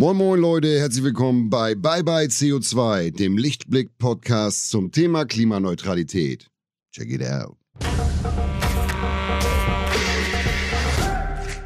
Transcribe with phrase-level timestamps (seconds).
[0.00, 6.48] Moin Moin Leute, herzlich willkommen bei Bye Bye CO2, dem Lichtblick-Podcast zum Thema Klimaneutralität.
[6.90, 7.58] Check it out.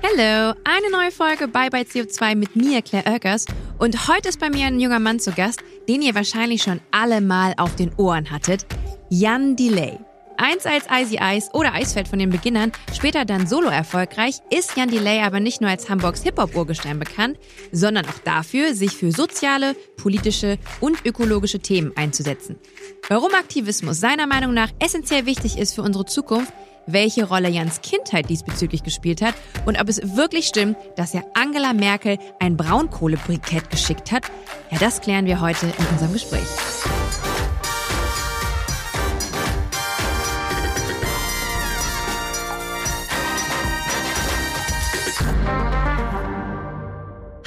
[0.02, 3.46] Hallo, eine neue Folge Bye Bye CO2 mit mir, Claire Oelkers.
[3.78, 7.20] Und heute ist bei mir ein junger Mann zu Gast, den ihr wahrscheinlich schon alle
[7.20, 8.66] mal auf den Ohren hattet.
[9.10, 10.00] Jan Delay.
[10.36, 14.90] Eins als Icy Ice oder Eisfeld von den Beginnern, später dann solo erfolgreich, ist Jan
[14.90, 17.38] Delay aber nicht nur als Hamburgs Hip-Hop-Urgestein bekannt,
[17.70, 22.56] sondern auch dafür, sich für soziale, politische und ökologische Themen einzusetzen.
[23.08, 26.52] Warum Aktivismus seiner Meinung nach essentiell wichtig ist für unsere Zukunft,
[26.86, 29.34] welche Rolle Jans Kindheit diesbezüglich gespielt hat
[29.66, 34.24] und ob es wirklich stimmt, dass er Angela Merkel ein Braunkohlebrikett geschickt hat,
[34.70, 36.46] ja, das klären wir heute in unserem Gespräch.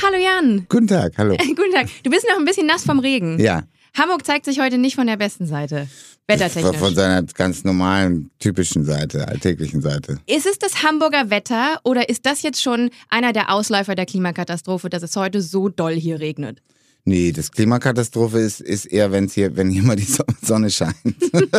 [0.08, 0.66] Hallo Jan.
[0.70, 1.36] Guten Tag, hallo.
[1.38, 1.88] Guten Tag.
[2.04, 3.40] Du bist noch ein bisschen nass vom Regen.
[3.42, 3.64] Ja.
[3.94, 5.90] Hamburg zeigt sich heute nicht von der besten Seite.
[6.28, 6.78] Wettertechnisch.
[6.78, 10.20] Von seiner ganz normalen, typischen Seite, alltäglichen Seite.
[10.26, 14.90] Ist es das Hamburger Wetter oder ist das jetzt schon einer der Ausläufer der Klimakatastrophe,
[14.90, 16.62] dass es heute so doll hier regnet?
[17.03, 20.08] Nee, das Klimakatastrophe ist, ist eher, wenn's hier, wenn hier mal die
[20.42, 20.96] Sonne scheint.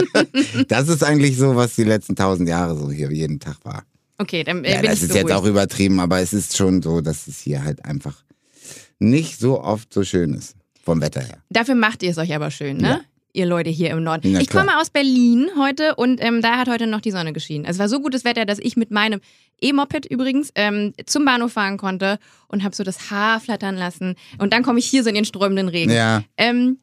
[0.69, 3.83] das ist eigentlich so, was die letzten tausend Jahre so hier jeden Tag war.
[4.17, 5.29] Okay, dann äh, Ja, bin das ich ist beruhigt.
[5.29, 8.15] jetzt auch übertrieben, aber es ist schon so, dass es hier halt einfach
[8.99, 10.57] nicht so oft so schön ist.
[10.83, 11.39] Vom Wetter her.
[11.51, 12.89] Dafür macht ihr es euch aber schön, ne?
[12.89, 13.01] Ja.
[13.35, 14.33] Ihr Leute hier im Norden.
[14.33, 17.67] Na ich komme aus Berlin heute und ähm, da hat heute noch die Sonne geschienen.
[17.67, 19.21] Es war so gutes Wetter, dass ich mit meinem
[19.61, 24.15] E-Moped übrigens ähm, zum Bahnhof fahren konnte und habe so das Haar flattern lassen.
[24.39, 25.93] Und dann komme ich hier so in den strömenden Regen.
[25.93, 26.23] Ja.
[26.39, 26.79] Ähm,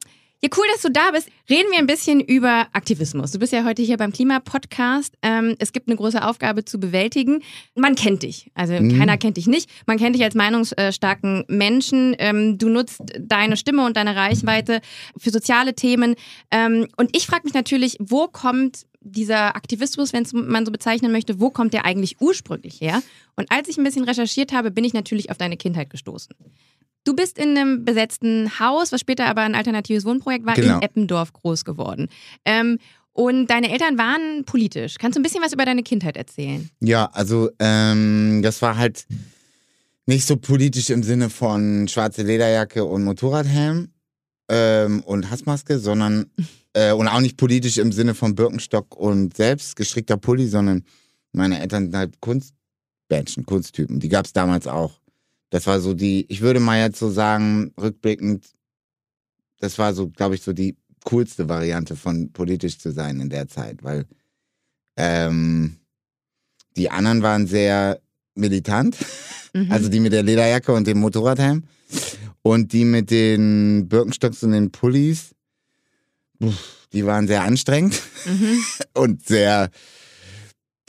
[0.46, 1.30] ja, cool, dass du da bist.
[1.50, 3.32] Reden wir ein bisschen über Aktivismus.
[3.32, 5.16] Du bist ja heute hier beim Klimapodcast.
[5.22, 7.42] Ähm, es gibt eine große Aufgabe zu bewältigen.
[7.76, 8.52] Man kennt dich.
[8.54, 8.98] Also Mhm.
[8.98, 9.70] keiner kennt dich nicht.
[9.88, 12.16] Man kennt dich als meinungsstarken Menschen.
[12.20, 14.82] Ähm, du nutzt deine Stimme und deine Reichweite
[15.18, 16.16] für soziale Themen.
[16.52, 21.40] Ähm, und ich frage mich natürlich, wo kommt dieser Aktivismus, wenn man so bezeichnen möchte,
[21.40, 23.04] wo kommt der eigentlich ursprünglich her?
[23.36, 26.36] Und als ich ein bisschen recherchiert habe, bin ich natürlich auf deine Kindheit gestoßen.
[27.06, 30.78] Du bist in einem besetzten Haus, was später aber ein alternatives Wohnprojekt war, Genau.
[30.78, 32.10] in Eppendorf groß geworden.
[32.44, 32.80] Ähm,
[33.14, 34.96] und deine Eltern waren politisch.
[35.00, 36.70] Kannst du ein bisschen was über deine Kindheit erzählen?
[36.82, 39.06] Ja, also ähm, das war halt
[40.06, 43.90] nicht so politisch im Sinne von schwarze Lederjacke und Motorradhelm
[44.50, 46.26] ähm, und Hassmaske, sondern
[46.74, 50.84] äh, und auch nicht politisch im Sinne von Birkenstock und selbst gestrickter Pulli, sondern
[51.32, 54.00] meine Eltern sind halt Kunstmenschen, Kunsttypen.
[54.00, 55.00] Die gab es damals auch.
[55.56, 58.46] Das war so die, ich würde mal jetzt so sagen, rückblickend,
[59.62, 63.48] das war so, glaube ich, so die coolste Variante von politisch zu sein in der
[63.48, 64.06] Zeit, weil
[64.98, 65.78] ähm,
[66.76, 68.02] die anderen waren sehr
[68.36, 68.98] militant.
[69.54, 69.72] Mhm.
[69.72, 71.64] Also die mit der Lederjacke und dem Motorradhelm.
[72.42, 75.34] Und die mit den Birkenstocks und den Pullis,
[76.92, 78.60] die waren sehr anstrengend mhm.
[78.94, 79.70] und sehr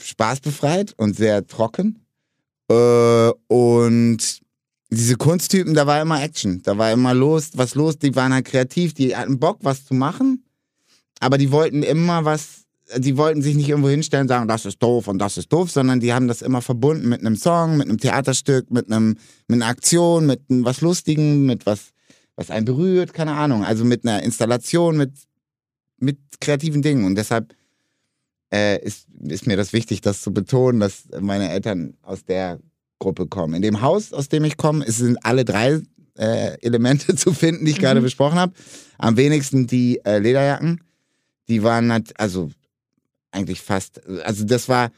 [0.01, 2.05] spaßbefreit und sehr trocken.
[2.69, 4.41] Äh, und
[4.89, 6.61] diese Kunsttypen, da war immer Action.
[6.63, 7.97] Da war immer los, was los.
[7.97, 10.45] Die waren halt kreativ, die hatten Bock, was zu machen.
[11.19, 12.65] Aber die wollten immer was,
[12.95, 15.71] die wollten sich nicht irgendwo hinstellen und sagen, das ist doof und das ist doof,
[15.71, 19.17] sondern die haben das immer verbunden mit einem Song, mit einem Theaterstück, mit einem,
[19.47, 21.89] mit einer Aktion, mit einem was Lustigem, mit was,
[22.35, 23.65] was einen berührt, keine Ahnung.
[23.65, 25.11] Also mit einer Installation, mit,
[25.97, 27.03] mit kreativen Dingen.
[27.03, 27.53] Und deshalb
[28.53, 32.59] äh, ist, ist mir das wichtig, das zu betonen, dass meine Eltern aus der
[32.99, 33.53] Gruppe kommen.
[33.55, 35.81] In dem Haus, aus dem ich komme, sind alle drei
[36.17, 38.05] äh, Elemente zu finden, die ich gerade Mhm.
[38.05, 38.53] besprochen habe.
[38.97, 40.81] Am wenigsten die äh, Lederjacken.
[41.47, 42.49] Die waren halt, also
[43.31, 44.91] eigentlich fast, also das war,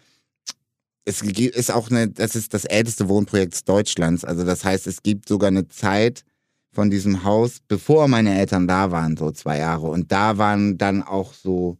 [1.05, 4.23] es ist auch eine, das ist das älteste Wohnprojekt Deutschlands.
[4.23, 6.23] Also das heißt, es gibt sogar eine Zeit
[6.71, 9.87] von diesem Haus, bevor meine Eltern da waren, so zwei Jahre.
[9.87, 11.77] Und da waren dann auch so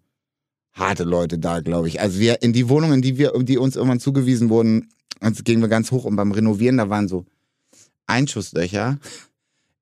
[0.74, 2.02] harte Leute da, glaube ich.
[2.02, 5.62] Also wir in die Wohnung, in die wir, die uns irgendwann zugewiesen wurden, also gingen
[5.62, 7.26] wir ganz hoch und beim Renovieren, da waren so
[8.08, 9.00] Einschusslöcher,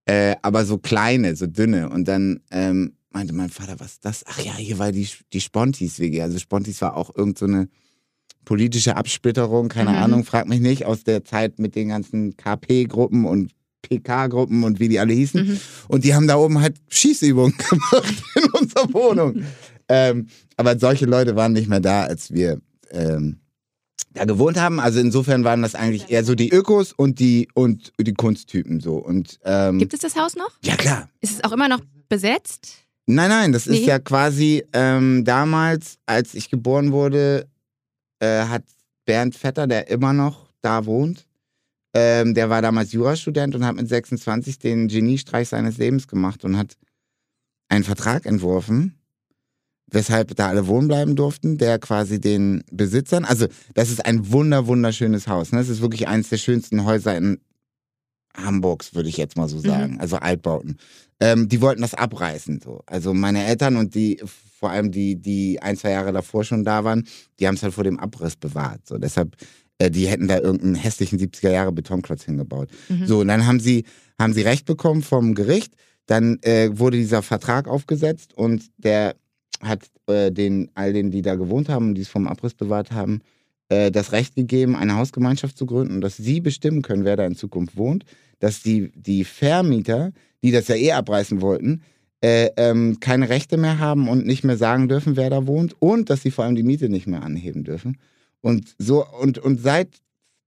[0.06, 1.89] äh, aber so kleine, so dünne.
[1.89, 4.24] Und dann ähm, meinte mein Vater, was ist das?
[4.28, 6.22] Ach ja, hier war die, die Spontis-WG.
[6.22, 7.68] Also Spontis war auch irgend so eine
[8.45, 9.95] politische Absplitterung, keine Mhm.
[9.98, 13.51] Ahnung, frag mich nicht, aus der Zeit mit den ganzen KP-Gruppen und
[13.81, 15.48] PK-Gruppen und wie die alle hießen.
[15.48, 15.60] Mhm.
[15.88, 19.44] Und die haben da oben halt Schießübungen gemacht in unserer Wohnung.
[19.90, 22.62] ähm, aber solche Leute waren nicht mehr da, als wir
[22.92, 23.40] ähm,
[24.13, 24.79] da gewohnt haben.
[24.79, 28.95] Also insofern waren das eigentlich eher so die Ökos und die und die Kunsttypen so.
[28.95, 30.51] Und ähm, Gibt es das Haus noch?
[30.63, 31.09] ja klar.
[31.21, 32.77] Ist es auch immer noch besetzt?
[33.05, 33.85] Nein, nein, das ist Nee.
[33.85, 37.47] ja quasi ähm, damals, als ich geboren wurde,
[38.19, 38.63] äh, hat
[39.05, 41.25] Bernd Vetter, der immer noch da wohnt,
[41.94, 46.57] Ähm, der war damals Jurastudent und hat mit 26 den Geniestreich seines Lebens gemacht und
[46.57, 46.75] hat
[47.69, 48.96] einen Vertrag entworfen,
[49.89, 54.68] weshalb da alle wohnen bleiben durften, der quasi den Besitzern, also das ist ein wunder,
[54.68, 55.51] wunderschönes Haus.
[55.51, 55.60] Ne?
[55.60, 57.39] Das ist wirklich eines der schönsten Häuser in
[58.36, 60.00] Hamburgs, würde ich jetzt mal so sagen, mhm.
[60.00, 60.78] also Altbauten.
[61.19, 62.62] Ähm, die wollten das abreißen.
[62.63, 62.81] So.
[62.86, 64.22] Also meine Eltern und die,
[64.60, 67.07] vor allem die, die ein, zwei Jahre davor schon da waren,
[67.40, 68.86] die haben es halt vor dem Abriss bewahrt.
[68.86, 68.98] So.
[68.98, 69.36] Deshalb,
[69.80, 72.69] äh, die hätten da irgendeinen hässlichen 70er Jahre Betonklotz hingebaut.
[72.90, 73.07] Mhm.
[73.07, 73.86] So, und dann haben sie,
[74.19, 75.74] haben sie Recht bekommen vom Gericht.
[76.06, 79.16] Dann äh, wurde dieser Vertrag aufgesetzt und der
[79.62, 82.92] hat äh, den, all denen, die da gewohnt haben und die es vom Abriss bewahrt
[82.92, 83.21] haben,
[83.69, 87.36] äh, das Recht gegeben, eine Hausgemeinschaft zu gründen, dass sie bestimmen können, wer da in
[87.36, 88.06] Zukunft wohnt,
[88.39, 90.12] dass die, die Vermieter,
[90.44, 91.81] die das ja eh abreißen wollten,
[92.21, 96.09] äh, ähm, keine Rechte mehr haben und nicht mehr sagen dürfen, wer da wohnt und
[96.09, 97.98] dass sie vor allem die Miete nicht mehr anheben dürfen.
[98.42, 99.89] Und so, und, und seit,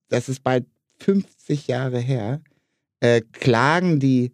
[0.08, 0.66] das ist bald
[0.98, 2.40] 50 Jahre her,
[3.00, 4.32] äh, klagen die,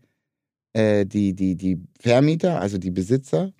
[0.73, 3.52] äh, die, die, die Vermieter, also die Besitzer,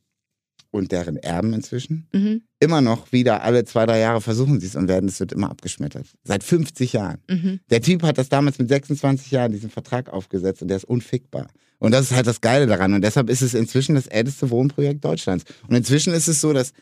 [0.71, 2.09] und deren Erben inzwischen.
[2.13, 2.43] Mhm.
[2.61, 5.51] Immer noch wieder alle zwei, drei Jahre versuchen sie es und werden, es wird immer
[5.51, 6.07] abgeschmettert.
[6.25, 7.19] Seit 50 Jahren.
[7.29, 7.61] Mhm.
[7.71, 11.49] Der Typ hat das damals mit 26 Jahren diesen Vertrag aufgesetzt und der ist unfickbar.
[11.79, 12.95] Und das ist halt das Geile daran.
[12.95, 15.45] Und deshalb ist es inzwischen das älteste Wohnprojekt Deutschlands.
[15.69, 16.73] Und inzwischen ist es so, dass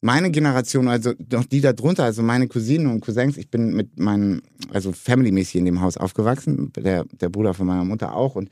[0.00, 3.98] meine Generation, also noch die da drunter, also meine Cousinen und Cousins, ich bin mit
[3.98, 4.42] meinen,
[4.72, 8.48] also familymäßig in dem Haus aufgewachsen, der, der Bruder von meiner Mutter auch und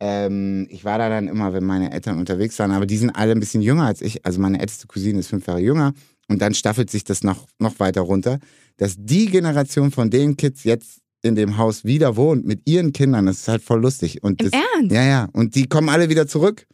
[0.00, 3.32] ähm, ich war da dann immer, wenn meine Eltern unterwegs waren, aber die sind alle
[3.32, 4.24] ein bisschen jünger als ich.
[4.24, 5.92] Also meine älteste Cousine ist fünf Jahre jünger
[6.28, 8.38] und dann staffelt sich das noch, noch weiter runter,
[8.76, 13.26] dass die Generation von den Kids jetzt in dem Haus wieder wohnt mit ihren Kindern.
[13.26, 14.22] Das ist halt voll lustig.
[14.22, 14.94] Und Im das, Ernst?
[14.94, 15.28] Ja, ja.
[15.32, 16.66] Und die kommen alle wieder zurück.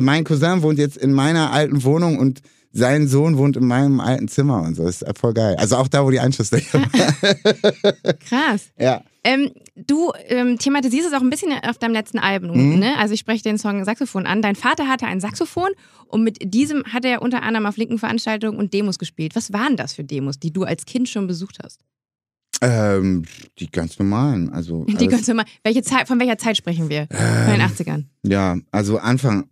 [0.00, 2.40] Mein Cousin wohnt jetzt in meiner alten Wohnung und
[2.72, 4.84] sein Sohn wohnt in meinem alten Zimmer und so.
[4.84, 5.54] Das ist voll geil.
[5.56, 6.80] Also auch da, wo die Einschusslöcher
[8.28, 8.70] Krass.
[8.78, 9.02] Ja.
[9.24, 12.72] Ähm, du ähm, thematisierst es auch ein bisschen auf deinem letzten Album.
[12.72, 12.78] Mhm.
[12.78, 12.98] Ne?
[12.98, 14.42] Also ich spreche den Song Saxophon an.
[14.42, 15.70] Dein Vater hatte ein Saxophon
[16.08, 19.34] und mit diesem hat er unter anderem auf linken Veranstaltungen und Demos gespielt.
[19.34, 21.80] Was waren das für Demos, die du als Kind schon besucht hast?
[22.60, 23.24] Ähm,
[23.58, 24.50] die ganz normalen.
[24.50, 25.46] Also die ganz normal.
[25.62, 27.08] Welche Zeit, von welcher Zeit sprechen wir?
[27.10, 28.04] Ähm, von den 80ern?
[28.22, 29.48] Ja, also Anfang,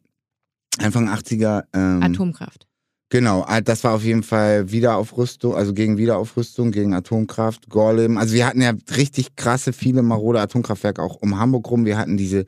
[0.78, 1.64] Anfang 80er.
[1.72, 2.66] Ähm, Atomkraft.
[3.12, 8.16] Genau, ah, das war auf jeden Fall Wiederaufrüstung, also gegen Wiederaufrüstung, gegen Atomkraft, Gorleben.
[8.16, 11.84] Also wir hatten ja richtig krasse, viele marode Atomkraftwerke auch um Hamburg rum.
[11.84, 12.46] Wir hatten diese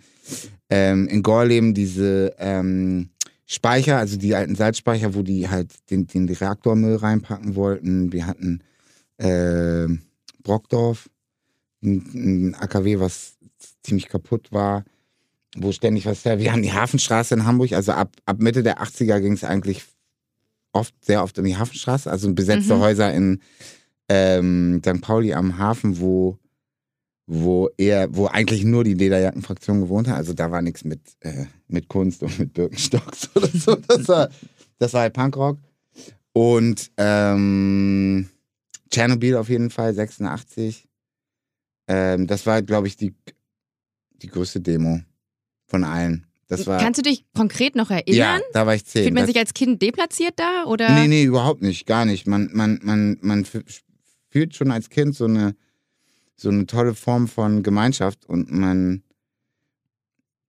[0.70, 3.11] ähm, in Gorleben diese ähm,
[3.44, 8.11] Speicher, also die alten Salzspeicher, wo die halt den, den Reaktormüll reinpacken wollten.
[8.14, 8.62] Wir hatten
[9.19, 9.87] äh,
[10.43, 11.11] Brockdorf,
[11.82, 13.37] ein, ein AKW, was
[13.82, 14.84] ziemlich kaputt war,
[15.58, 16.38] wo ständig was her.
[16.38, 19.84] Wir haben die Hafenstraße in Hamburg, also ab, ab Mitte der 80er ging es eigentlich
[20.75, 22.81] oft, sehr oft in die Hafenstraße, also besetzte mhm.
[22.81, 23.41] Häuser in
[24.09, 25.00] ähm, St.
[25.00, 26.38] Pauli am Hafen, wo,
[27.26, 30.17] wo eher, wo eigentlich nur die Lederjackenfraktion gewohnt hat.
[30.17, 33.76] Also da war nichts mit, äh, mit Kunst und mit Birkenstocks oder so.
[33.76, 34.29] Das war,
[34.79, 35.59] das war halt Punkrock.
[36.32, 38.29] Und ähm,
[38.91, 40.88] Tschernobyl auf jeden Fall, 86.
[41.87, 43.15] Ähm, das war, glaube ich, die,
[44.23, 45.00] die größte Demo
[45.67, 46.26] von allen.
[46.49, 48.41] Das war, Kannst du dich konkret noch erinnern?
[48.41, 49.05] Ja, da war ich zehn.
[49.05, 50.64] Fühlt man das, sich als Kind deplatziert da?
[50.64, 50.91] Oder?
[50.94, 52.26] Nee, nee, überhaupt nicht, gar nicht.
[52.26, 53.46] Man, man, man, man
[54.31, 55.56] fühlt schon als Kind so eine,
[56.37, 59.02] so eine tolle Form von Gemeinschaft und man.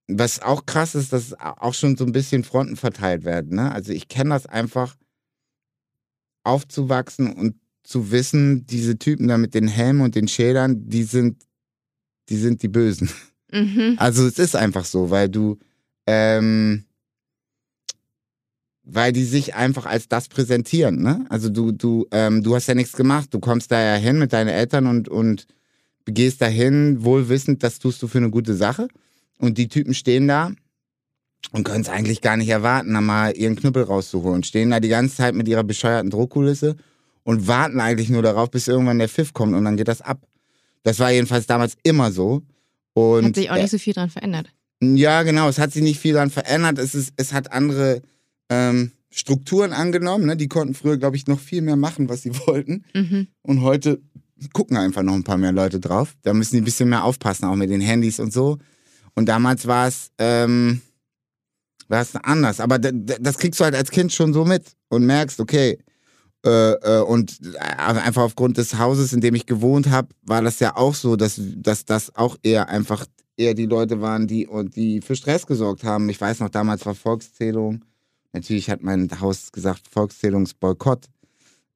[0.08, 3.56] Was auch krass ist, dass auch schon so ein bisschen Fronten verteilt werden.
[3.56, 3.72] Ne?
[3.72, 4.96] Also ich kenne das einfach,
[6.46, 11.44] aufzuwachsen und zu wissen, diese Typen da mit den Helmen und den Schildern, die sind,
[12.30, 13.10] die sind die Bösen.
[13.52, 13.96] Mhm.
[13.98, 15.60] Also es ist einfach so, weil du,
[16.08, 16.86] ähm,
[18.84, 21.02] weil die sich einfach als das präsentieren.
[21.02, 21.26] Ne?
[21.30, 23.30] Also du, du, ähm, du hast ja nichts gemacht.
[23.34, 25.48] Du kommst da ja hin mit deinen Eltern und, und
[26.06, 28.88] gehst dahin, wohl wissend, das tust du für eine gute Sache.
[29.40, 30.52] Und die Typen stehen da
[31.52, 34.44] und können es eigentlich gar nicht erwarten, da mal ihren Knüppel rauszuholen.
[34.44, 36.76] Stehen da die ganze Zeit mit ihrer bescheuerten Druckkulisse
[37.24, 40.22] und warten eigentlich nur darauf, bis irgendwann der Pfiff kommt und dann geht das ab.
[40.84, 42.44] Das war jedenfalls damals immer so.
[42.94, 44.54] Und, Hat sich auch nicht so viel dran verändert.
[44.82, 45.48] Ja, genau.
[45.48, 46.78] Es hat sich nicht viel daran verändert.
[46.80, 48.02] Es, ist, es hat andere
[48.50, 50.26] ähm, Strukturen angenommen.
[50.26, 50.38] Ne?
[50.38, 52.84] Die konnten früher, glaube ich, noch viel mehr machen, was sie wollten.
[52.94, 53.28] Mhm.
[53.42, 54.02] Und heute
[54.54, 56.16] gucken einfach noch ein paar mehr Leute drauf.
[56.24, 58.58] Da müssen die ein bisschen mehr aufpassen, auch mit den Handys und so.
[59.14, 60.82] Und damals war es ähm,
[61.90, 62.60] anders.
[62.60, 65.80] Aber das kriegst du halt als Kind schon so mit und merkst, okay,
[66.46, 70.60] äh, äh, und äh, einfach aufgrund des Hauses, in dem ich gewohnt habe, war das
[70.60, 73.06] ja auch so, dass, dass das auch eher einfach
[73.38, 76.10] eher die Leute waren, die, die für Stress gesorgt haben.
[76.10, 77.84] Ich weiß noch, damals war Volkszählung.
[78.34, 81.06] Natürlich hat mein Haus gesagt, Volkszählungsboykott.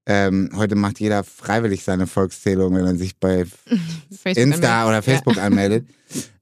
[0.06, 3.46] ähm, heute macht jeder freiwillig seine Volkszählung, wenn er sich bei
[4.36, 5.88] Insta oder Facebook anmeldet.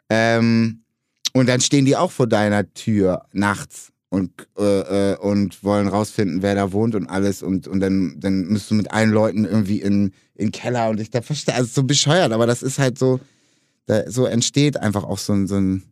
[0.10, 0.84] Ähm,
[1.34, 6.42] und dann stehen die auch vor deiner Tür nachts und, äh, äh, und wollen rausfinden,
[6.42, 7.44] wer da wohnt und alles.
[7.44, 11.00] Und, und dann, dann müsst du mit allen Leuten irgendwie in, in den Keller und
[11.00, 13.20] ich da verstehe, also so bescheuert, aber das ist halt so,
[13.88, 15.84] da, so entsteht einfach auch so ein, so ein,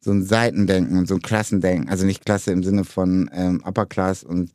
[0.00, 1.88] so ein Seitendenken und so ein Klassendenken.
[1.88, 4.52] Also nicht Klasse im Sinne von ähm, Upper Class und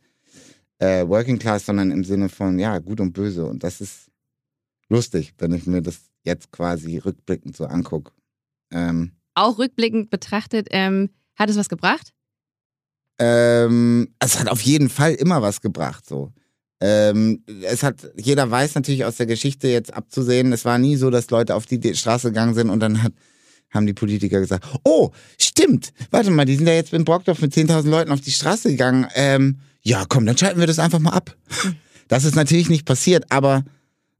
[0.78, 3.44] äh, Working Class, sondern im Sinne von, ja, gut und böse.
[3.46, 4.10] Und das ist
[4.88, 8.12] lustig, wenn ich mir das jetzt quasi rückblickend so angucke.
[8.70, 12.14] Ähm, Auch rückblickend betrachtet, ähm, hat es was gebracht?
[13.18, 16.32] ähm, es hat auf jeden Fall immer was gebracht, so.
[16.86, 21.08] Ähm, es hat, jeder weiß natürlich aus der Geschichte jetzt abzusehen, es war nie so,
[21.08, 23.14] dass Leute auf die Straße gegangen sind und dann hat,
[23.70, 27.54] haben die Politiker gesagt, oh, stimmt, warte mal, die sind ja jetzt in Brockdorf mit
[27.54, 29.06] 10.000 Leuten auf die Straße gegangen.
[29.14, 31.34] Ähm, ja, komm, dann schalten wir das einfach mal ab.
[32.08, 33.64] Das ist natürlich nicht passiert, aber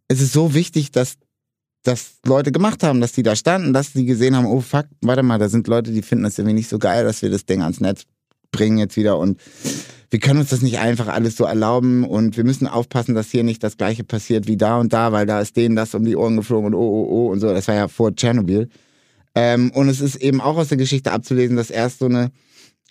[0.09, 1.19] es ist so wichtig, dass
[1.83, 5.23] das Leute gemacht haben, dass die da standen, dass die gesehen haben, oh fuck, warte
[5.23, 7.61] mal, da sind Leute, die finden das irgendwie nicht so geil, dass wir das Ding
[7.61, 8.05] ans Netz
[8.55, 9.39] bringen jetzt wieder und
[10.15, 13.43] wir können uns das nicht einfach alles so erlauben und wir müssen aufpassen, dass hier
[13.43, 16.15] nicht das gleiche passiert wie da und da, weil da ist denen das um die
[16.15, 17.49] Ohren geflogen und oh, oh, oh und so.
[17.49, 18.69] Das war ja vor Tschernobyl.
[19.35, 22.31] Ähm, und es ist eben auch aus der Geschichte abzulesen, dass erst so eine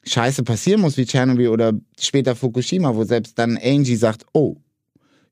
[0.06, 4.58] Scheiße passieren muss wie Tschernobyl oder später Fukushima, wo selbst dann Angie sagt, oh,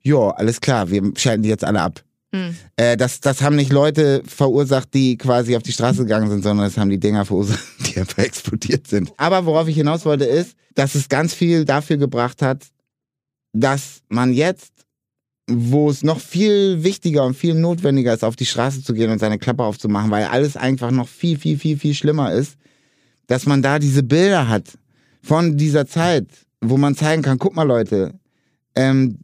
[0.02, 2.02] ja, alles klar, wir schalten die jetzt alle ab.
[2.34, 2.56] Hm.
[2.78, 6.66] Äh, das, das haben nicht Leute verursacht, die quasi auf die Straße gegangen sind, sondern
[6.66, 9.12] das haben die Dinger verursacht, die einfach explodiert sind.
[9.18, 12.68] Aber worauf ich hinaus wollte, ist, dass es ganz viel dafür gebracht hat,
[13.54, 14.72] dass man jetzt,
[15.50, 19.20] wo es noch viel wichtiger und viel notwendiger ist, auf die Straße zu gehen und
[19.20, 22.56] seine Klappe aufzumachen, weil alles einfach noch viel, viel, viel, viel schlimmer ist,
[23.28, 24.78] dass man da diese Bilder hat
[25.22, 26.28] von dieser Zeit,
[26.62, 28.14] wo man zeigen kann, guck mal Leute,
[28.76, 29.20] ähm,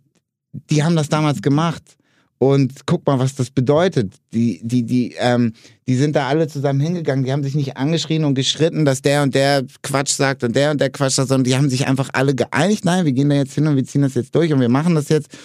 [0.69, 1.96] die haben das damals gemacht.
[2.39, 4.13] Und guck mal, was das bedeutet.
[4.31, 5.53] Die, die, die, ähm,
[5.87, 7.25] die sind da alle zusammen hingegangen.
[7.25, 10.71] Die haben sich nicht angeschrien und geschritten, dass der und der Quatsch sagt und der
[10.71, 12.85] und der Quatsch sagt, sondern die haben sich einfach alle geeinigt.
[12.85, 14.93] Nein, wir gehen da jetzt hin und wir ziehen das jetzt durch und wir machen
[14.93, 15.35] das jetzt.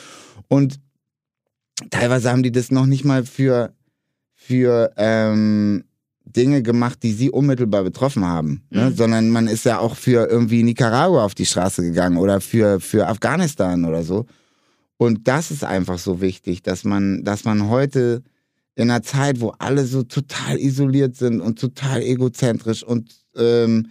[0.49, 0.81] Und
[1.91, 3.73] teilweise haben die das noch nicht mal für,
[4.35, 5.85] für ähm,
[6.25, 8.91] Dinge gemacht, die sie unmittelbar betroffen haben, ne?
[8.91, 8.97] Mhm.
[8.97, 13.09] sondern man ist ja auch für irgendwie Nicaragua auf die Straße gegangen oder für, für
[13.09, 14.27] Afghanistan oder so.
[15.03, 18.23] Und das ist einfach so wichtig, dass man, dass man heute
[18.77, 23.89] in einer Zeit, wo alle so total isoliert sind und total egozentrisch und ähm,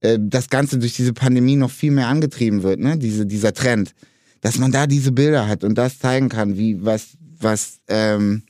[0.00, 2.98] äh, das Ganze durch diese Pandemie noch viel mehr angetrieben wird, ne?
[2.98, 3.94] Diese, dieser Trend,
[4.42, 8.42] dass man da diese Bilder hat und das zeigen kann, wie was, was ähm,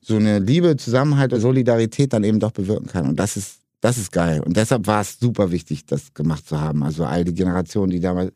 [0.00, 3.06] so eine Liebe, Zusammenhalt und Solidarität dann eben doch bewirken kann.
[3.08, 4.40] Und das ist, das ist geil.
[4.42, 6.82] Und deshalb war es super wichtig, das gemacht zu haben.
[6.82, 8.32] Also all die Generationen, die damals,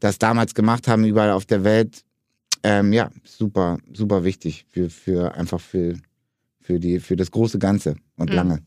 [0.00, 2.04] das damals gemacht haben, überall auf der Welt,
[2.62, 5.94] ähm, ja, super, super wichtig für, für einfach für,
[6.60, 8.36] für die, für das große Ganze und Mhm.
[8.36, 8.62] lange.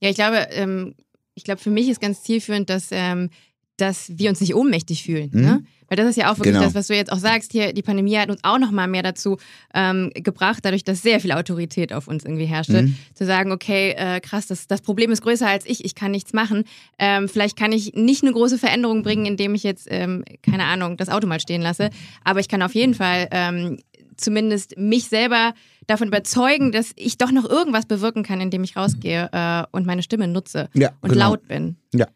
[0.00, 0.94] Ja, ich glaube, ähm,
[1.34, 3.30] ich glaube, für mich ist ganz zielführend, dass, ähm,
[3.76, 5.30] dass wir uns nicht ohnmächtig fühlen.
[5.32, 5.40] Mhm.
[5.42, 5.64] Ne?
[5.88, 6.64] Weil das ist ja auch wirklich Genau.
[6.64, 7.52] das, was du jetzt auch sagst.
[7.52, 9.36] Hier, die Pandemie hat uns auch noch mal mehr dazu
[9.74, 12.96] ähm, gebracht, dadurch, dass sehr viel Autorität auf uns irgendwie herrschte, Mhm.
[13.14, 16.32] zu sagen, okay, äh, krass, das, das Problem ist größer als ich, ich kann nichts
[16.32, 16.64] machen.
[16.98, 20.96] Ähm, vielleicht kann ich nicht eine große Veränderung bringen, indem ich jetzt, ähm, keine Ahnung,
[20.96, 21.90] das Auto mal stehen lasse.
[22.24, 23.78] Aber ich kann auf jeden Fall ähm,
[24.16, 25.52] zumindest mich selber
[25.86, 30.02] davon überzeugen, dass ich doch noch irgendwas bewirken kann, indem ich rausgehe äh, und meine
[30.02, 31.30] Stimme nutze Ja, und genau.
[31.30, 31.76] laut bin.
[31.92, 32.06] Ja.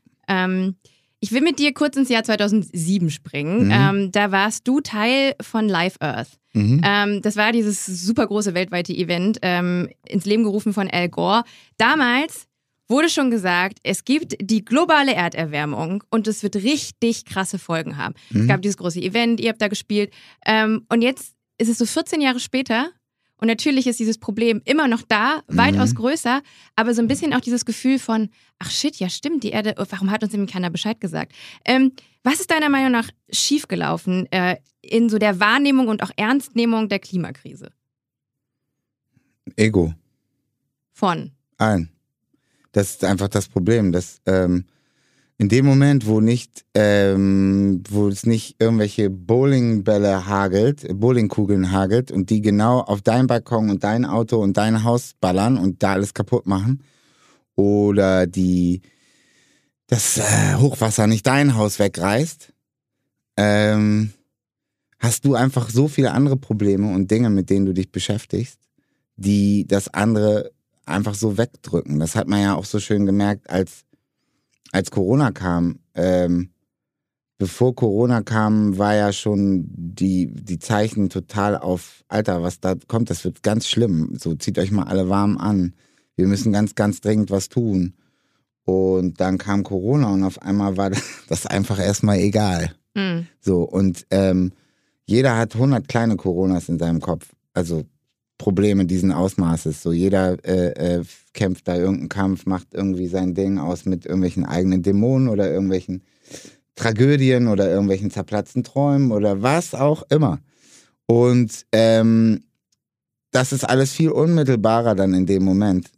[1.20, 3.66] Ich will mit dir kurz ins Jahr 2007 springen.
[3.66, 3.72] Mhm.
[3.72, 6.38] Ähm, da warst du Teil von Live Earth.
[6.52, 6.80] Mhm.
[6.84, 11.42] Ähm, das war dieses super große weltweite Event, ähm, ins Leben gerufen von Al Gore.
[11.76, 12.46] Damals
[12.88, 18.14] wurde schon gesagt, es gibt die globale Erderwärmung und es wird richtig krasse Folgen haben.
[18.30, 18.48] Es Mhm.
[18.48, 20.12] gab dieses große Event, ihr habt da gespielt.
[20.46, 22.90] Ähm, und jetzt ist es so 14 Jahre später
[23.38, 25.96] und natürlich ist dieses Problem immer noch da, weitaus Mhm.
[25.96, 26.42] größer,
[26.76, 28.28] aber so ein bisschen auch dieses Gefühl von,
[28.58, 31.32] ach shit, ja stimmt, die Erde, warum hat uns nämlich keiner Bescheid gesagt?
[31.64, 31.92] Ähm,
[32.24, 36.98] was ist deiner Meinung nach schiefgelaufen äh, in so der Wahrnehmung und auch Ernstnehmung der
[36.98, 37.70] Klimakrise?
[39.56, 39.94] Ego.
[40.92, 41.32] Von.
[41.56, 41.90] Allen.
[42.72, 44.66] Das ist einfach das Problem, dass ähm,
[45.38, 52.30] in dem Moment, wo nicht, ähm, wo es nicht irgendwelche Bowlingbälle hagelt, Bowlingkugeln hagelt und
[52.30, 56.12] die genau auf dein Balkon und dein Auto und dein Haus ballern und da alles
[56.12, 56.82] kaputt machen,
[57.54, 58.82] oder die
[59.88, 62.52] das äh, Hochwasser nicht dein Haus wegreißt,
[63.36, 64.12] ähm,
[64.98, 68.58] hast du einfach so viele andere Probleme und Dinge, mit denen du dich beschäftigst,
[69.16, 70.52] die das andere
[70.84, 71.98] einfach so wegdrücken.
[71.98, 73.84] Das hat man ja auch so schön gemerkt, als,
[74.72, 75.78] als Corona kam.
[75.94, 76.50] Ähm,
[77.38, 83.10] bevor Corona kam, war ja schon die, die Zeichen total auf, Alter, was da kommt,
[83.10, 84.14] das wird ganz schlimm.
[84.18, 85.74] So, zieht euch mal alle warm an.
[86.16, 87.94] Wir müssen ganz, ganz dringend was tun.
[88.64, 90.90] Und dann kam Corona und auf einmal war
[91.28, 92.74] das einfach erstmal egal.
[92.94, 93.26] Hm.
[93.40, 94.52] So, und ähm,
[95.06, 97.28] jeder hat 100 kleine Coronas in seinem Kopf.
[97.54, 97.84] Also
[98.38, 99.82] Probleme diesen Ausmaßes.
[99.82, 101.04] So jeder äh, äh,
[101.34, 106.02] kämpft da irgendeinen Kampf, macht irgendwie sein Ding aus mit irgendwelchen eigenen Dämonen oder irgendwelchen
[106.76, 110.38] Tragödien oder irgendwelchen zerplatzten Träumen oder was auch immer.
[111.06, 112.44] Und ähm,
[113.32, 115.90] das ist alles viel unmittelbarer dann in dem Moment.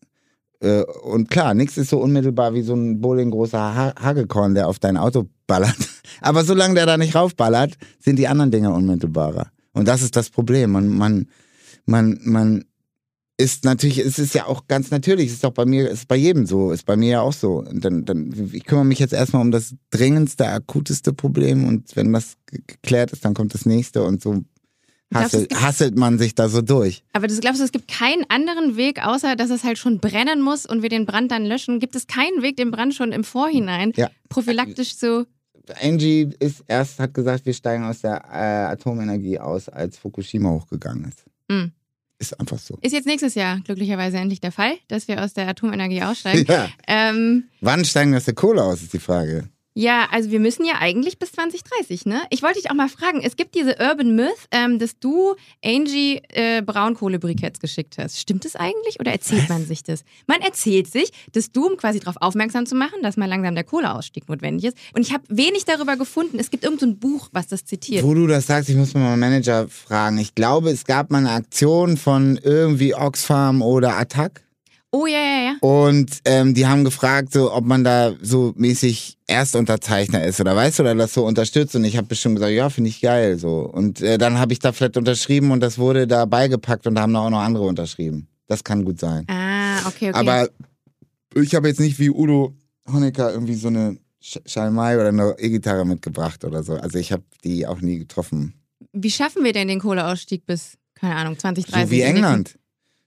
[0.61, 4.79] Äh, und klar, nichts ist so unmittelbar wie so ein bowlinggroßer ha Hagelkorn, der auf
[4.79, 5.77] dein Auto ballert.
[6.21, 9.51] Aber solange der da nicht raufballert, sind die anderen Dinge unmittelbarer.
[9.73, 10.73] Und das ist das Problem.
[10.73, 11.29] Man, man,
[11.91, 12.65] man, man
[13.37, 16.09] ist natürlich, es ist ja auch ganz natürlich, es ist auch bei mir, es ist
[16.09, 17.59] bei jedem so, ist bei mir ja auch so.
[17.59, 22.13] Und dann, dann, ich kümmere mich jetzt erstmal um das dringendste, akuteste Problem und wenn
[22.13, 24.45] das geklärt ist, dann kommt das nächste und so
[25.13, 27.03] hasselt, Glaubst hasselt man sich da so durch.
[27.13, 30.67] Aber du glaubst, es gibt keinen anderen Weg, außer dass es halt schon brennen muss
[30.67, 31.81] und wir den Brand dann löschen?
[31.81, 34.11] Gibt es keinen Weg, den Brand schon im Vorhinein Ja.
[34.29, 35.27] prophylaktisch zu.
[35.81, 41.05] Angie ist erst, hat gesagt, wir steigen aus der äh, Atomenergie aus, als Fukushima hochgegangen
[41.05, 41.25] ist.
[41.51, 41.73] Hm.
[42.21, 42.79] Ist einfach so.
[42.83, 46.45] Ist jetzt nächstes Jahr glücklicherweise endlich der Fall, dass wir aus der Atomenergie aussteigen.
[46.51, 46.69] Ja.
[46.87, 49.49] Ähm, Wann steigen wir aus der Kohle aus, ist die Frage.
[49.81, 52.21] Ja, also wir müssen ja eigentlich bis 2030, ne?
[52.29, 55.35] Ich wollte dich auch mal fragen, es gibt diese Urban Myth, ähm, dass du
[55.65, 58.21] Angie äh, Braunkohlebriketts geschickt hast.
[58.21, 60.05] Stimmt das eigentlich oder erzählt man sich das?
[60.27, 63.65] Man erzählt sich, dass du, um quasi darauf aufmerksam zu machen, dass mal langsam der
[63.65, 64.77] Kohleausstieg notwendig ist.
[64.95, 66.39] Und ich habe wenig darüber gefunden.
[66.39, 68.05] Es gibt irgendein so ein Buch, was das zitiert.
[68.05, 70.19] Wo du das sagst, ich muss mal meinen Manager fragen.
[70.19, 74.43] Ich glaube, es gab mal eine Aktion von irgendwie Oxfam oder Attac.
[74.93, 75.57] Oh ja, ja, ja.
[75.61, 80.79] Und ähm, die haben gefragt, so, ob man da so mäßig Erstunterzeichner ist oder weißt
[80.79, 81.77] du, oder das so unterstützt.
[81.77, 83.39] Und ich habe bestimmt gesagt, ja, finde ich geil.
[83.39, 83.61] so.
[83.61, 87.03] Und äh, dann habe ich da vielleicht unterschrieben und das wurde da beigepackt und da
[87.03, 88.27] haben da auch noch andere unterschrieben.
[88.49, 89.25] Das kann gut sein.
[89.29, 90.13] Ah, okay, okay.
[90.13, 90.49] Aber
[91.35, 92.55] ich habe jetzt nicht wie Udo
[92.93, 96.75] Honecker irgendwie so eine Sch- Schalmei oder eine E-Gitarre mitgebracht oder so.
[96.75, 98.55] Also ich habe die auch nie getroffen.
[98.93, 101.85] Wie schaffen wir denn den Kohleausstieg bis, keine Ahnung, 2030?
[101.85, 102.57] So wie England.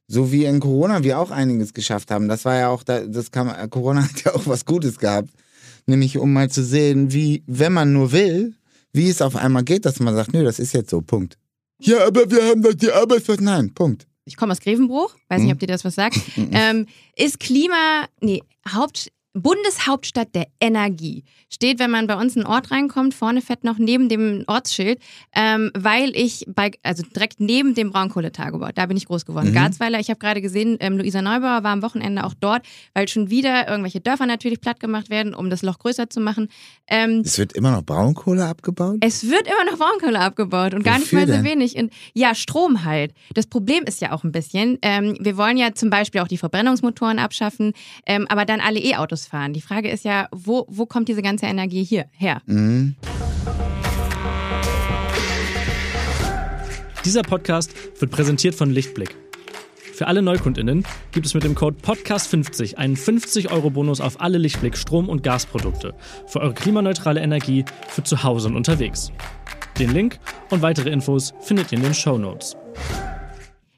[0.07, 2.27] So wie in Corona wir auch einiges geschafft haben.
[2.27, 5.29] Das war ja auch, da- das kam, Corona hat ja auch was Gutes gehabt.
[5.85, 8.53] Nämlich um mal zu sehen, wie, wenn man nur will,
[8.93, 11.37] wie es auf einmal geht, dass man sagt, nö, das ist jetzt so, Punkt.
[11.81, 13.43] Ja, aber wir haben doch die Arbeitsplatzes.
[13.43, 14.07] Nein, Punkt.
[14.25, 15.53] ich komme aus Grevenbruch, weiß nicht, Mhm.
[15.53, 16.85] ob dir das was sagt, ähm,
[17.17, 21.23] ist Klima, nee, Haupt, Bundeshauptstadt der Energie.
[21.51, 24.99] Steht, wenn man bei uns in einen Ort reinkommt, vorne fett noch neben dem Ortsschild,
[25.35, 29.49] ähm, weil ich bei, also direkt neben dem Braunkohletagebau, da bin ich groß geworden.
[29.49, 29.53] Mhm.
[29.53, 33.29] Garzweiler, ich habe gerade gesehen, ähm, Luisa Neubauer war am Wochenende auch dort, weil schon
[33.29, 36.47] wieder irgendwelche Dörfer natürlich platt gemacht werden, um das Loch größer zu machen.
[36.87, 38.97] Ähm, Es wird immer noch Braunkohle abgebaut?
[39.01, 41.43] es wird immer noch Braunkohle abgebaut und gar nicht Wofür mal so denn?
[41.43, 41.75] wenig.
[41.75, 43.13] Und ja, Strom halt.
[43.33, 46.37] Das Problem ist ja auch ein bisschen, ähm, wir wollen ja zum Beispiel auch die
[46.37, 47.73] Verbrennungsmotoren abschaffen,
[48.05, 49.53] ähm, aber dann alle E-Autos fahren.
[49.53, 52.41] Die Frage ist ja, wo, wo kommt diese ganze Energie hier her?
[52.45, 52.95] Mhm.
[57.05, 59.15] Dieser Podcast wird präsentiert von Lichtblick.
[59.93, 65.09] Für alle NeukundInnen gibt es mit dem Code PODCAST50 einen 50-Euro-Bonus auf alle Lichtblick Strom-
[65.09, 65.93] und Gasprodukte
[66.27, 69.11] für eure klimaneutrale Energie für zu Hause und unterwegs.
[69.77, 72.55] Den Link und weitere Infos findet ihr in den Show Notes.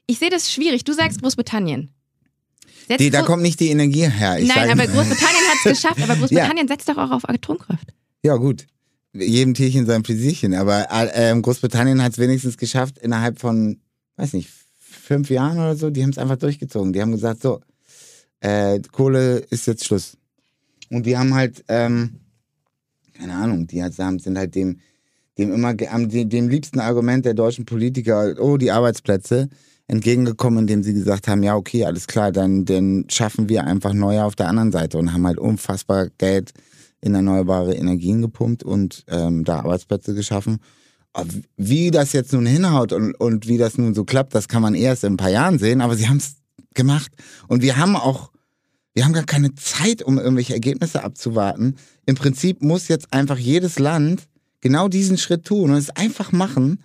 [0.06, 0.84] Ich sehe das schwierig.
[0.84, 1.90] Du sagst Großbritannien.
[2.98, 4.38] Die, da kommt nicht die Energie her.
[4.38, 6.02] Ich Nein, aber Großbritannien hat es geschafft.
[6.02, 7.92] Aber Großbritannien setzt doch auch auf Atomkraft.
[8.22, 8.66] Ja, gut.
[9.12, 10.54] Jedem Tierchen sein Pläsierchen.
[10.54, 13.80] Aber äh, ähm, Großbritannien hat es wenigstens geschafft, innerhalb von,
[14.16, 16.92] weiß nicht, fünf Jahren oder so, die haben es einfach durchgezogen.
[16.92, 17.60] Die haben gesagt, so,
[18.40, 20.16] äh, Kohle ist jetzt Schluss.
[20.90, 22.20] Und die haben halt, ähm,
[23.14, 24.80] keine Ahnung, die halt, haben- sind halt dem,
[25.38, 29.48] dem immer, dem, dem liebsten Argument der deutschen Politiker, oh, die Arbeitsplätze,
[29.88, 34.24] entgegengekommen, indem sie gesagt haben, ja, okay, alles klar, dann, dann schaffen wir einfach neue
[34.24, 36.52] auf der anderen Seite und haben halt unfassbar Geld
[37.00, 40.58] in erneuerbare Energien gepumpt und ähm, da Arbeitsplätze geschaffen.
[41.56, 44.74] Wie das jetzt nun hinhaut und, und wie das nun so klappt, das kann man
[44.74, 46.36] erst in ein paar Jahren sehen, aber sie haben es
[46.74, 47.12] gemacht.
[47.48, 48.32] Und wir haben auch,
[48.92, 51.76] wir haben gar keine Zeit, um irgendwelche Ergebnisse abzuwarten.
[52.06, 54.24] Im Prinzip muss jetzt einfach jedes Land
[54.60, 56.80] genau diesen Schritt tun und es einfach machen.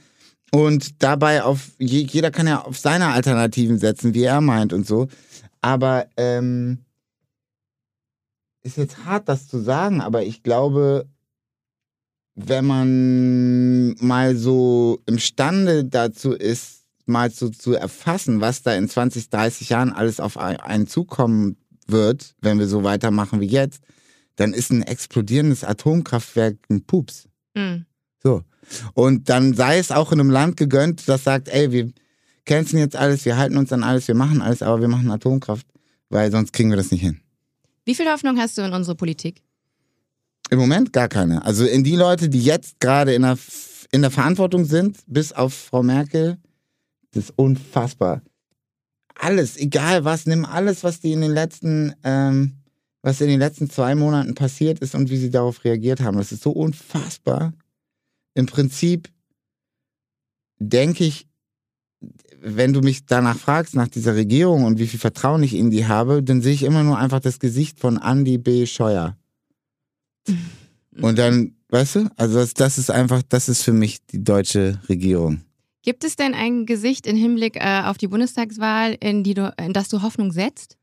[0.53, 4.85] Und dabei auf, je- jeder kann ja auf seine Alternativen setzen, wie er meint und
[4.85, 5.07] so.
[5.61, 6.79] Aber ähm,
[8.63, 11.07] ist jetzt hart, das zu sagen, aber ich glaube,
[12.35, 19.29] wenn man mal so imstande dazu ist, mal so zu erfassen, was da in 20,
[19.29, 23.81] 30 Jahren alles auf ein- einen zukommen wird, wenn wir so weitermachen wie jetzt,
[24.35, 27.27] dann ist ein explodierendes Atomkraftwerk ein Pups.
[27.55, 27.85] Mhm.
[28.23, 28.43] So.
[28.93, 31.91] Und dann sei es auch in einem Land gegönnt, das sagt, ey, wir
[32.45, 35.65] canceln jetzt alles, wir halten uns an alles, wir machen alles, aber wir machen Atomkraft,
[36.09, 37.19] weil sonst kriegen wir das nicht hin.
[37.85, 39.41] Wie viel Hoffnung hast du in unsere Politik?
[40.49, 41.45] Im Moment gar keine.
[41.45, 43.37] Also in die Leute, die jetzt gerade in der,
[43.91, 46.37] in der Verantwortung sind, bis auf Frau Merkel,
[47.11, 48.21] das ist unfassbar.
[49.15, 52.57] Alles, egal was, nimm alles, was die in den letzten, ähm,
[53.01, 56.17] was in den letzten zwei Monaten passiert ist und wie sie darauf reagiert haben.
[56.17, 57.53] Das ist so unfassbar.
[58.33, 59.09] Im Prinzip
[60.59, 61.27] denke ich,
[62.41, 65.85] wenn du mich danach fragst, nach dieser Regierung und wie viel Vertrauen ich in die
[65.85, 68.65] habe, dann sehe ich immer nur einfach das Gesicht von Andy B.
[68.65, 69.15] Scheuer.
[70.99, 74.81] Und dann, weißt du, also das, das ist einfach, das ist für mich die deutsche
[74.89, 75.41] Regierung.
[75.83, 79.73] Gibt es denn ein Gesicht im Hinblick äh, auf die Bundestagswahl, in, die du, in
[79.73, 80.77] das du Hoffnung setzt?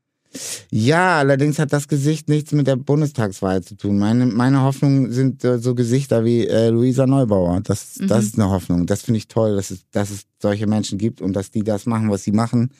[0.71, 3.97] Ja, allerdings hat das Gesicht nichts mit der Bundestagswahl zu tun.
[3.97, 7.61] Meine, meine Hoffnung sind äh, so Gesichter wie äh, Luisa Neubauer.
[7.61, 8.07] Das, Mhm.
[8.07, 8.85] das ist eine Hoffnung.
[8.85, 11.85] Das finde ich toll, dass es, dass es solche Menschen gibt und dass die das
[11.87, 12.71] machen, was sie machen.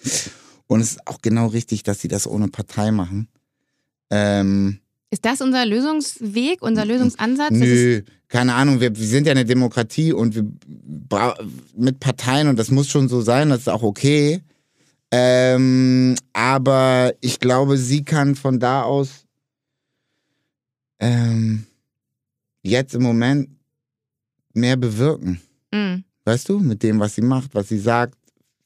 [0.67, 3.27] Und es ist auch genau richtig, dass sie das ohne Partei machen.
[4.11, 7.51] Ähm, Ist das unser Lösungsweg, unser Lösungsansatz?
[7.51, 10.45] Nö, keine Ahnung, wir, wir sind ja eine Demokratie und wir
[11.75, 14.41] mit Parteien und das muss schon so sein, das ist auch okay.
[15.11, 19.25] Ähm, aber ich glaube, sie kann von da aus
[20.99, 21.65] ähm,
[22.61, 23.49] jetzt im Moment
[24.53, 25.41] mehr bewirken.
[25.71, 26.03] Mm.
[26.25, 28.17] Weißt du, mit dem, was sie macht, was sie sagt,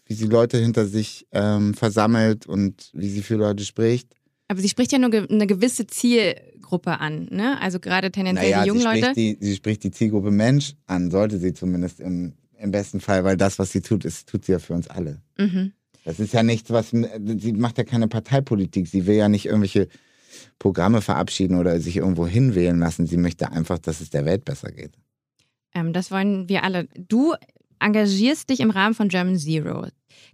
[0.06, 4.14] wie sie Leute hinter sich ähm, versammelt und wie sie für Leute spricht.
[4.50, 7.60] Aber sie spricht ja nur ge eine gewisse Zielgruppe an, ne?
[7.62, 9.16] Also gerade tendenziell die sie jungen spricht, Leute.
[9.16, 13.38] die, sie spricht die Zielgruppe Mensch an, sollte sie zumindest im, im besten Fall, weil
[13.38, 15.22] das, was sie tut, ist, tut sie ja für uns alle.
[15.38, 15.72] Mhm.
[16.06, 18.88] Das ist ja nichts, was sie macht ja keine Parteipolitik.
[18.88, 19.88] Sie will ja nicht irgendwelche
[20.60, 23.08] Programme verabschieden oder sich irgendwo hinwählen lassen.
[23.08, 24.94] Sie möchte einfach, dass es der Welt besser geht.
[25.74, 26.88] Ähm, das wollen wir alle.
[27.08, 27.34] Du
[27.80, 29.88] engagierst dich im Rahmen von German Zero.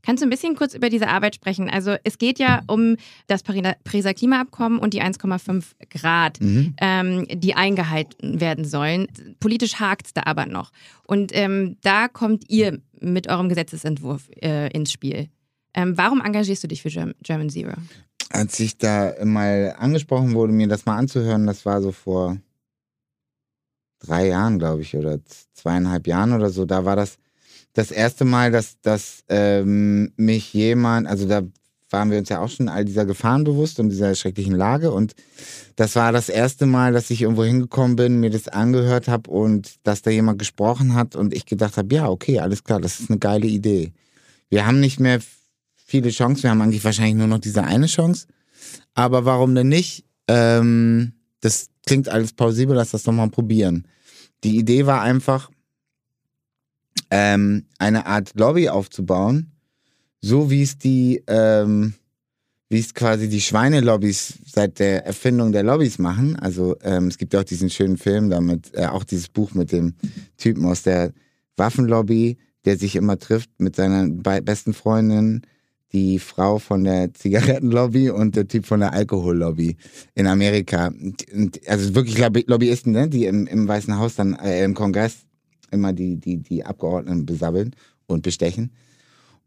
[0.04, 1.70] Kannst du ein bisschen kurz über diese Arbeit sprechen?
[1.70, 2.96] Also es geht ja um
[3.28, 6.76] das Pari- Pariser Klimaabkommen und die 1,5 Grad, Mhm.
[6.80, 9.08] ähm, die eingehalten werden sollen.
[9.40, 10.72] Politisch hakt es da aber noch.
[11.08, 15.30] Und ähm, da kommt ihr mit eurem Gesetzesentwurf äh, ins Spiel.
[15.74, 17.74] Ähm, warum engagierst du dich für Germ German Zero?
[18.32, 22.38] Als ich da mal angesprochen wurde, mir das mal anzuhören, das war so vor
[24.00, 25.20] drei Jahren, glaube ich, oder
[25.54, 27.18] zweieinhalb Jahren oder so, da war das
[27.74, 31.42] das erste Mal, dass, dass ähm, mich jemand, also da
[31.92, 35.16] waren wir uns ja auch schon all dieser Gefahren bewusst und dieser schrecklichen Lage und
[35.76, 39.76] das war das erste Mal, dass ich irgendwo hingekommen bin, mir das angehört habe und
[39.84, 43.10] dass da jemand gesprochen hat und ich gedacht habe, ja, okay, alles klar, das ist
[43.10, 43.92] eine geile Idee.
[44.50, 45.20] Wir haben nicht mehr
[45.90, 48.28] viele Chancen, wir haben eigentlich wahrscheinlich nur noch diese eine Chance,
[48.94, 50.06] aber warum denn nicht?
[50.28, 53.88] Ähm, das klingt alles plausibel, lass das doch mal probieren.
[54.44, 55.50] Die Idee war einfach,
[57.10, 59.52] ähm, eine Art Lobby aufzubauen,
[60.22, 61.96] so wie es die, ähm,
[62.70, 66.36] wie es quasi die Schweinelobbys seit der Erfindung der Lobbys machen.
[66.36, 69.72] Also ähm, es gibt ja auch diesen schönen Film damit, äh, auch dieses Buch mit
[69.72, 69.96] dem
[70.38, 71.12] Typen aus der
[71.58, 75.42] Waffenlobby, der sich immer trifft mit seiner be- besten Freundin,
[75.92, 79.76] die Frau von der Zigarettenlobby und der Typ von der Alkohollobby
[80.16, 80.92] in Amerika.
[81.68, 85.26] Also wirklich Lobby Lobbyisten, ne, die im, im Weißen Haus dann, äh, im Kongress
[85.72, 87.76] immer die, die, die Abgeordneten besabbeln
[88.08, 88.72] und bestechen.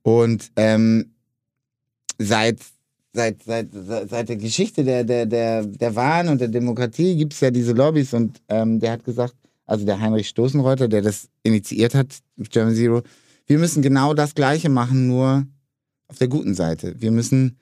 [0.02, 1.12] Und ähm,
[2.18, 2.58] seit,
[3.12, 7.34] seit, seit, seit seit der Geschichte der, der, der, der Wahlen und der Demokratie gibt
[7.34, 9.34] es ja diese Lobbys und ähm, der hat gesagt,
[9.66, 13.02] also der Heinrich Stoßenreuter, der das initiiert hat, German Zero,
[13.46, 15.46] wir müssen genau das Gleiche machen, nur
[16.12, 16.94] auf der guten Seite.
[16.98, 17.56] Wir müssen,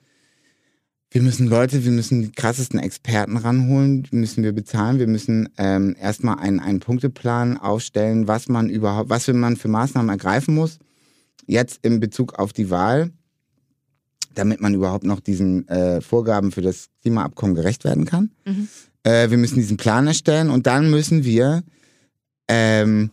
[1.09, 5.47] wir müssen Leute, wir müssen die krassesten Experten ranholen, die müssen wir bezahlen, wir müssen
[5.57, 10.79] ähm, erstmal einen, einen Punkteplan aufstellen, was man überhaupt, was man für Maßnahmen ergreifen muss.
[11.47, 13.11] Jetzt in Bezug auf die Wahl,
[14.35, 18.31] damit man überhaupt noch diesen äh, Vorgaben für das Klimaabkommen gerecht werden kann.
[18.45, 18.67] Mhm.
[19.03, 21.63] Äh, wir müssen diesen Plan erstellen und dann müssen wir
[22.49, 23.11] ähm,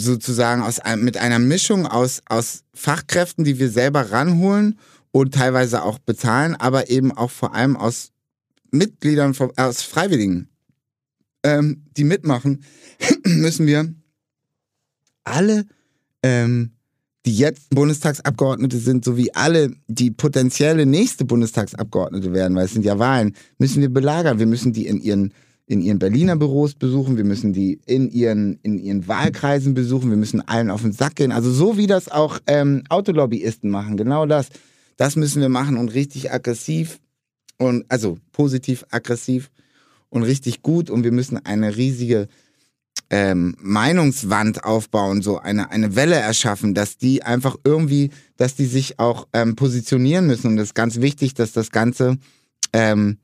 [0.00, 4.78] sozusagen aus, mit einer Mischung aus, aus Fachkräften, die wir selber ranholen
[5.12, 8.10] und teilweise auch bezahlen, aber eben auch vor allem aus
[8.70, 10.48] Mitgliedern, von- aus Freiwilligen,
[11.42, 12.62] ähm, die mitmachen,
[13.24, 13.92] müssen wir
[15.24, 15.66] alle,
[16.22, 16.72] ähm,
[17.26, 22.98] die jetzt Bundestagsabgeordnete sind, sowie alle, die potenzielle nächste Bundestagsabgeordnete werden, weil es sind ja
[22.98, 24.38] Wahlen, müssen wir belagern.
[24.38, 25.34] Wir müssen die in ihren
[25.70, 30.16] in ihren Berliner Büros besuchen, wir müssen die in ihren, in ihren Wahlkreisen besuchen, wir
[30.16, 31.30] müssen allen auf den Sack gehen.
[31.30, 34.48] Also so wie das auch ähm, Autolobbyisten machen, genau das.
[34.96, 36.98] Das müssen wir machen und richtig aggressiv
[37.56, 39.52] und also positiv aggressiv
[40.08, 42.26] und richtig gut und wir müssen eine riesige
[43.08, 48.98] ähm, Meinungswand aufbauen, so eine, eine Welle erschaffen, dass die einfach irgendwie, dass die sich
[48.98, 50.48] auch ähm, positionieren müssen.
[50.48, 52.18] Und das ist ganz wichtig, dass das Ganze
[52.72, 53.18] ähm,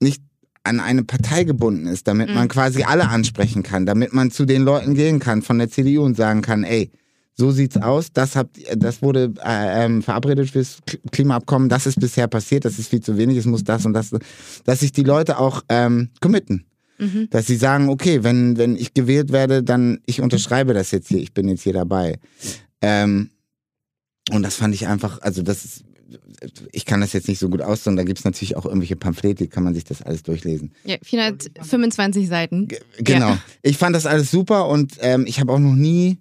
[0.00, 0.22] nicht
[0.64, 2.34] an eine Partei gebunden ist, damit Mhm.
[2.34, 6.04] man quasi alle ansprechen kann, damit man zu den Leuten gehen kann von der CDU
[6.04, 6.90] und sagen kann, ey,
[7.34, 10.78] so sieht's aus, das habt das wurde äh, ähm, verabredet fürs
[11.10, 14.10] Klimaabkommen, das ist bisher passiert, das ist viel zu wenig, es muss das und das,
[14.64, 16.66] dass sich die Leute auch ähm, committen.
[16.98, 17.28] Mhm.
[17.30, 21.18] Dass sie sagen, okay, wenn, wenn ich gewählt werde, dann ich unterschreibe das jetzt hier,
[21.18, 22.18] ich bin jetzt hier dabei.
[22.82, 23.30] Ähm,
[24.30, 25.84] und das fand ich einfach, also das ist,
[26.72, 29.64] ich kann das jetzt nicht so gut ausdrücken, da gibt's natürlich auch irgendwelche Pamphlete, kann
[29.64, 30.72] man sich das alles durchlesen.
[30.84, 32.68] Ja, 425 Seiten.
[32.98, 33.30] Genau.
[33.30, 33.42] Ja.
[33.62, 36.18] Ich fand das alles super und ähm, ich habe auch noch nie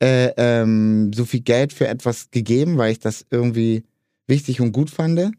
[0.00, 3.84] äh, ähm, so viel Geld für etwas gegeben, weil ich das irgendwie
[4.26, 5.32] wichtig und gut fand.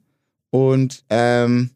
[0.51, 1.71] Und ähm,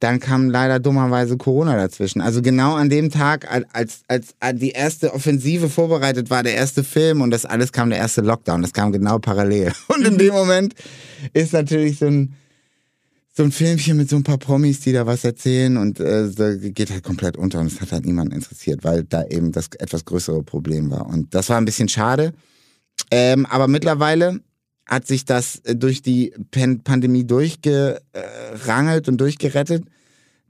[0.00, 2.20] dann kam leider dummerweise Corona dazwischen.
[2.20, 6.84] Also genau an dem Tag, al- als, als die erste Offensive vorbereitet war, der erste
[6.84, 8.60] Film und das alles kam der erste Lockdown.
[8.62, 9.72] Das kam genau parallel.
[9.88, 10.74] Und in dem Moment
[11.32, 12.34] ist natürlich so ein
[13.34, 16.26] so ein Filmchen mit so ein paar Promis, die da was erzählen und äh,
[16.72, 20.06] geht halt komplett unter und es hat halt niemanden interessiert, weil da eben das etwas
[20.06, 21.06] größere Problem war.
[21.06, 22.32] Und das war ein bisschen schade.
[23.10, 24.40] Ähm, aber mittlerweile
[24.86, 29.84] hat sich das äh, durch die Pan Pandemie durchgerangelt und durchgerettet.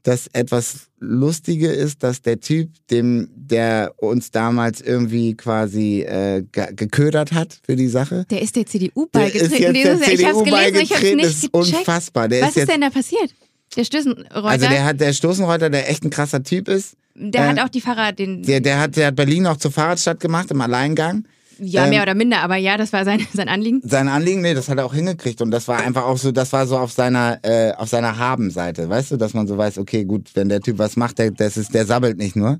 [0.03, 6.67] Das etwas Lustige ist, dass der Typ, dem, der uns damals irgendwie quasi äh, ge
[6.73, 9.75] geködert hat für die Sache, Der ist der CDU der ist beigetreten.
[9.75, 10.01] jetzt der Jahr.
[10.01, 11.17] ich CDU hab's gelesen, ich hab's beigetreten.
[11.17, 11.77] Das nicht ist gecheckt.
[11.79, 12.27] unfassbar.
[12.29, 13.33] Der Was ist ist denn da passiert?
[13.75, 17.47] Der Stößenreuter, also der hat der Stoßenreuter, der echt ein krasser Typ ist, der äh,
[17.49, 20.49] hat auch die Fahrrad, den, der, der hat, der hat Berlin auch zur Fahrradstadt gemacht
[20.51, 21.25] im Alleingang.
[21.59, 23.81] Ja, ähm, mehr oder minder, aber ja, das war sein, sein Anliegen.
[23.83, 26.53] Sein Anliegen, nee, das hat er auch hingekriegt und das war einfach auch so, das
[26.53, 30.05] war so auf seiner, äh, auf seiner Habenseite, weißt du, dass man so weiß, okay,
[30.05, 32.59] gut, wenn der Typ was macht, der, das ist, der sabbelt nicht nur.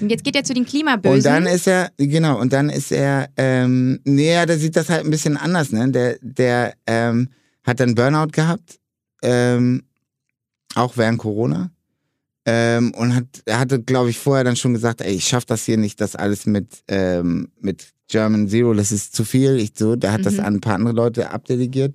[0.00, 1.16] Und jetzt geht er zu den Klimabösen.
[1.16, 4.88] Und dann ist er, genau, und dann ist er, ähm, nee, ja, der sieht das
[4.88, 5.90] halt ein bisschen anders, ne?
[5.90, 7.28] Der, der ähm,
[7.64, 8.78] hat dann Burnout gehabt,
[9.22, 9.82] ähm,
[10.74, 11.70] auch während Corona.
[12.46, 15.64] Ähm, und hat, er hatte, glaube ich, vorher dann schon gesagt, ey, ich schaff das
[15.64, 19.56] hier nicht, das alles mit, ähm, mit German Zero, das ist zu viel.
[19.58, 20.40] Ich so, der hat das Mhm.
[20.40, 21.94] an ein paar andere Leute abdelegiert,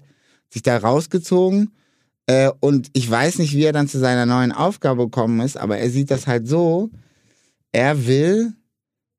[0.50, 1.72] sich da rausgezogen.
[2.26, 5.78] Äh, und ich weiß nicht, wie er dann zu seiner neuen Aufgabe gekommen ist, aber
[5.78, 6.89] er sieht das halt so,
[7.72, 8.54] er will,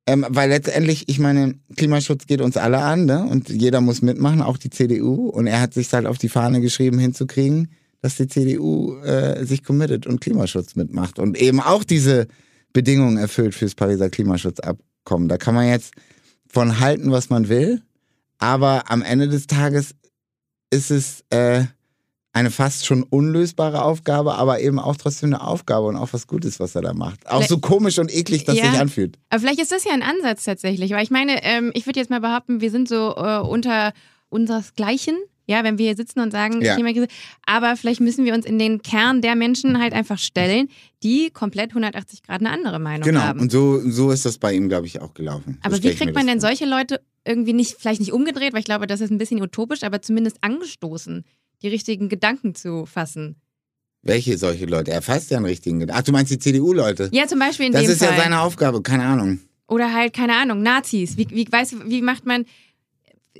[0.07, 3.25] ähm, weil letztendlich, ich meine, Klimaschutz geht uns alle an, ne?
[3.25, 5.29] Und jeder muss mitmachen, auch die CDU.
[5.29, 7.69] Und er hat sich halt auf die Fahne geschrieben, hinzukriegen,
[8.01, 12.27] dass die CDU äh, sich committet und Klimaschutz mitmacht und eben auch diese
[12.73, 15.29] Bedingungen erfüllt fürs Pariser Klimaschutzabkommen.
[15.29, 15.93] Da kann man jetzt
[16.53, 17.83] von halten, was man will,
[18.39, 19.95] aber am Ende des Tages
[20.71, 21.65] ist es äh,
[22.33, 26.61] eine fast schon unlösbare Aufgabe, aber eben auch trotzdem eine Aufgabe und auch was Gutes,
[26.61, 27.29] was er da macht.
[27.29, 28.71] Auch so komisch und eklig, dass Ja.
[28.71, 29.19] sich anfühlt.
[29.31, 30.93] Aber vielleicht ist das ja ein Ansatz tatsächlich.
[30.93, 33.93] Weil ich meine, ähm, ich würde jetzt mal behaupten, wir sind so äh, unter
[34.29, 35.17] unseresgleichen.
[35.51, 36.77] Ja, wenn wir hier sitzen und sagen, Ja.
[37.45, 40.69] Aber vielleicht müssen wir uns in den Kern der Menschen halt einfach stellen,
[41.03, 43.41] die komplett 180 Grad eine andere Meinung Genau, haben.
[43.41, 45.55] und so, so ist das bei ihm, glaube ich, auch gelaufen.
[45.55, 48.53] So aber stell wie kriegt man das denn solche Leute irgendwie nicht, vielleicht nicht umgedreht,
[48.53, 51.25] weil ich glaube, das ist ein bisschen utopisch, aber zumindest angestoßen,
[51.63, 53.35] die richtigen Gedanken zu fassen?
[54.03, 54.93] Welche solche Leute?
[54.93, 56.01] Er fasst ja einen richtigen Gedanken.
[56.01, 57.11] Ach, du meinst die CDU-Leute?
[57.13, 58.17] Ja, zum Beispiel in das dem ist Fall.
[58.17, 59.41] ja seine Aufgabe, keine Ahnung.
[59.67, 61.17] Oder halt, keine Ahnung, Nazis.
[61.17, 62.45] Wie, wie, weißt, du, wie macht man.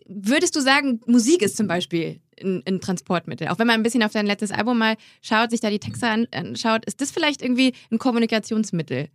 [0.07, 3.49] Würdest du sagen, Musik ist zum Beispiel ein, ein Transportmittel?
[3.49, 6.07] Auch wenn man ein bisschen auf dein letztes Album mal schaut, sich da die Texte
[6.09, 9.09] an- anschaut, ist das vielleicht irgendwie ein Kommunikationsmittel?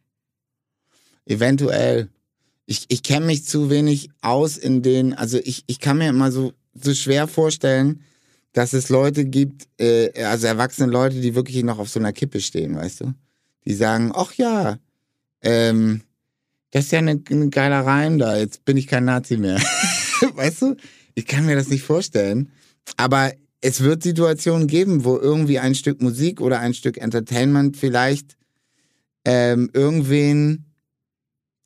[1.25, 2.09] Eventuell.
[2.67, 6.31] Ich, ich kenne mich zu wenig aus in den, also ich, ich kann mir immer
[6.31, 8.01] so, so schwer vorstellen,
[8.53, 12.39] dass es Leute gibt, äh, also erwachsene Leute, die wirklich noch auf so einer Kippe
[12.39, 13.13] stehen, weißt du?
[13.65, 14.79] Die sagen, ach ja,
[15.41, 16.01] ähm,
[16.71, 19.61] das ist ja eine, ein geiler Reim da, jetzt bin ich kein Nazi mehr.
[20.35, 20.75] weißt du?
[21.13, 22.51] Ich kann mir das nicht vorstellen.
[22.97, 28.37] Aber es wird Situationen geben, wo irgendwie ein Stück Musik oder ein Stück Entertainment vielleicht
[29.25, 30.65] ähm, irgendwen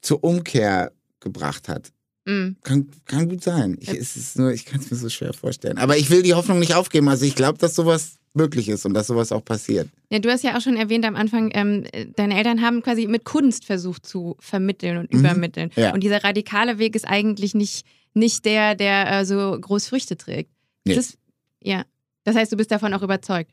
[0.01, 1.91] zur Umkehr gebracht hat.
[2.25, 2.51] Mm.
[2.63, 3.77] Kann, kann gut sein.
[3.81, 5.77] Ich, es ist nur, ich kann es mir so schwer vorstellen.
[5.77, 7.09] Aber ich will die Hoffnung nicht aufgeben.
[7.09, 9.89] Also ich glaube, dass sowas möglich ist und dass sowas auch passiert.
[10.09, 13.23] Ja, du hast ja auch schon erwähnt am Anfang, ähm, deine Eltern haben quasi mit
[13.25, 15.19] Kunst versucht zu vermitteln und Mhm.
[15.19, 15.71] übermitteln.
[15.75, 15.93] Ja.
[15.93, 20.51] Und dieser radikale Weg ist eigentlich nicht, nicht der, der äh, so groß Früchte trägt.
[20.85, 20.95] Nee.
[20.95, 21.17] Das,
[21.63, 21.83] ja.
[22.23, 23.51] Das heißt, du bist davon auch überzeugt.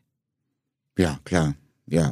[0.97, 1.55] Ja, klar.
[1.87, 2.11] Ja.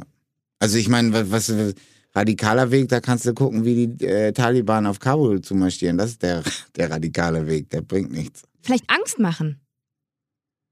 [0.58, 1.74] Also ich meine, was, was
[2.14, 5.98] radikaler Weg, da kannst du gucken, wie die äh, Taliban auf Kabul zu marschieren.
[5.98, 6.42] Das ist der,
[6.76, 8.42] der radikale Weg, der bringt nichts.
[8.62, 9.60] Vielleicht Angst machen.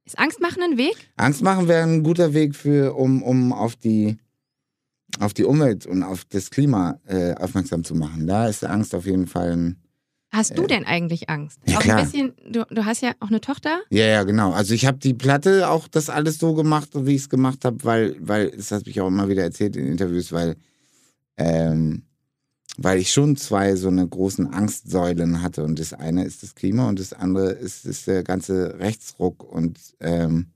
[0.04, 0.96] Ist Angst machen ein Weg?
[1.16, 4.18] Angst machen wäre ein guter Weg für, um, um auf die
[5.20, 8.26] auf die Umwelt und auf das Klima äh, aufmerksam zu machen.
[8.26, 9.76] Da ist Angst auf jeden Fall ein.
[10.30, 11.60] Hast du denn eigentlich Angst?
[11.64, 11.98] Ja, auch klar.
[11.98, 13.82] ein bisschen, du, du hast ja auch eine Tochter.
[13.90, 14.50] Ja, ja, genau.
[14.50, 17.84] Also ich habe die Platte auch das alles so gemacht, wie ich es gemacht habe,
[17.84, 20.56] weil, weil, das habe ich auch immer wieder erzählt in Interviews, weil,
[21.36, 22.02] ähm,
[22.76, 25.64] weil ich schon zwei so eine großen Angstsäulen hatte.
[25.64, 29.78] Und das eine ist das Klima und das andere ist, ist der ganze Rechtsruck und
[30.00, 30.46] ähm,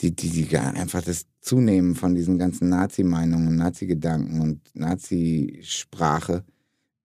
[0.00, 6.44] die, die, die einfach das Zunehmen von diesen ganzen Nazi-Meinungen, Nazi-Gedanken und Nazi-Sprache.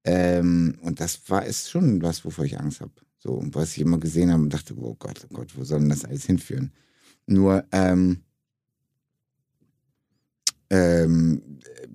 [0.04, 2.92] Ähm, und das war ist schon was, wovor ich Angst habe.
[3.20, 5.80] So, und was ich immer gesehen habe und dachte, oh Gott, oh Gott, wo soll
[5.80, 6.72] denn das alles hinführen?
[7.28, 8.24] Nur, ähm,
[10.70, 11.42] ähm,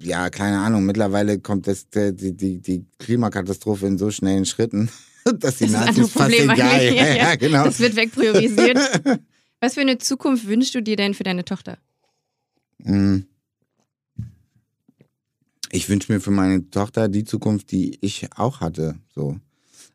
[0.01, 4.91] ja, keine Ahnung, mittlerweile kommt das, die, die, die Klimakatastrophe in so schnellen Schritten,
[5.25, 6.71] dass die Das ist Nazis anderes fast Problem egal.
[6.71, 7.01] eigentlich.
[7.01, 7.65] Ja, ja, genau.
[7.65, 8.79] Das wird wegpriorisiert.
[9.61, 11.79] Was für eine Zukunft wünschst du dir denn für deine Tochter?
[12.79, 13.21] Mm.
[15.71, 19.39] Ich wünsche mir für meine Tochter die Zukunft, die ich auch hatte, so.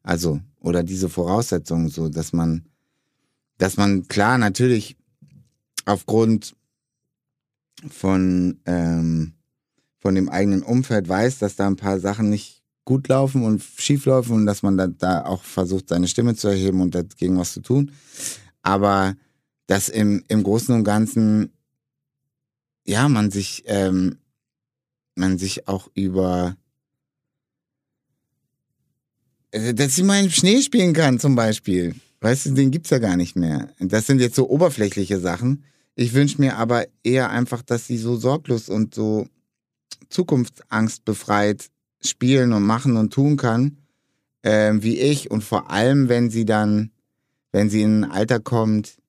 [0.01, 2.65] Also, oder diese Voraussetzungen, so, dass man,
[3.57, 4.95] dass man klar natürlich
[5.85, 6.55] aufgrund
[7.89, 9.33] von, ähm,
[9.99, 14.05] von dem eigenen Umfeld weiß, dass da ein paar Sachen nicht gut laufen und schief
[14.05, 17.53] laufen und dass man da, da auch versucht, seine Stimme zu erheben und dagegen was
[17.53, 17.91] zu tun.
[18.61, 19.15] Aber
[19.67, 21.51] dass im, im Großen und Ganzen
[22.87, 24.17] ja, man sich, ähm,
[25.15, 26.55] man sich auch über,
[29.51, 31.95] äh, dass sie mal im Schnee spielen kann zum Beispiel.
[32.21, 33.73] Weißt du, den gibt's ja gar nicht mehr.
[33.79, 35.65] Das sind jetzt so oberflächliche Sachen.
[35.99, 39.27] Ich wünsche mir aber eher einfach, dass sie so sorglos und so
[40.09, 43.79] zukunftsangstbefreit spielen und machen und tun kann,
[44.43, 45.31] ähm, wie ich.
[45.31, 46.91] Und vor allem, wenn sie dann,
[47.51, 48.99] wenn sie in ein Alter kommt,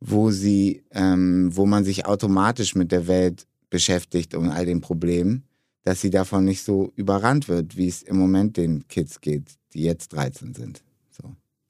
[0.00, 5.44] wo sie, ähm, wo man sich automatisch mit der Welt beschäftigt und all den Problemen,
[5.84, 9.44] dass sie davon nicht so überrannt wird, wie es im Moment den Kids geht,
[9.74, 10.82] die jetzt 13 sind.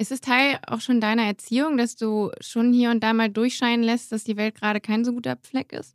[0.01, 3.85] Ist es Teil auch schon deiner Erziehung, dass du schon hier und da mal durchscheinen
[3.85, 5.95] lässt, dass die Welt gerade kein so guter Fleck ist?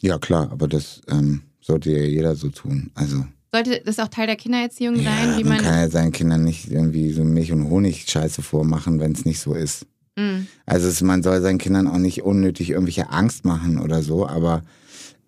[0.00, 2.90] Ja, klar, aber das ähm, sollte ja jeder so tun.
[2.96, 5.64] Also, Sollte das auch Teil der Kindererziehung sein, ja, wie man man.
[5.64, 9.54] kann ja seinen Kindern nicht irgendwie so Milch- und Honig-Scheiße vormachen, wenn es nicht so
[9.54, 9.86] ist.
[10.16, 10.48] Mm.
[10.66, 14.62] Also es, man soll seinen Kindern auch nicht unnötig irgendwelche Angst machen oder so, aber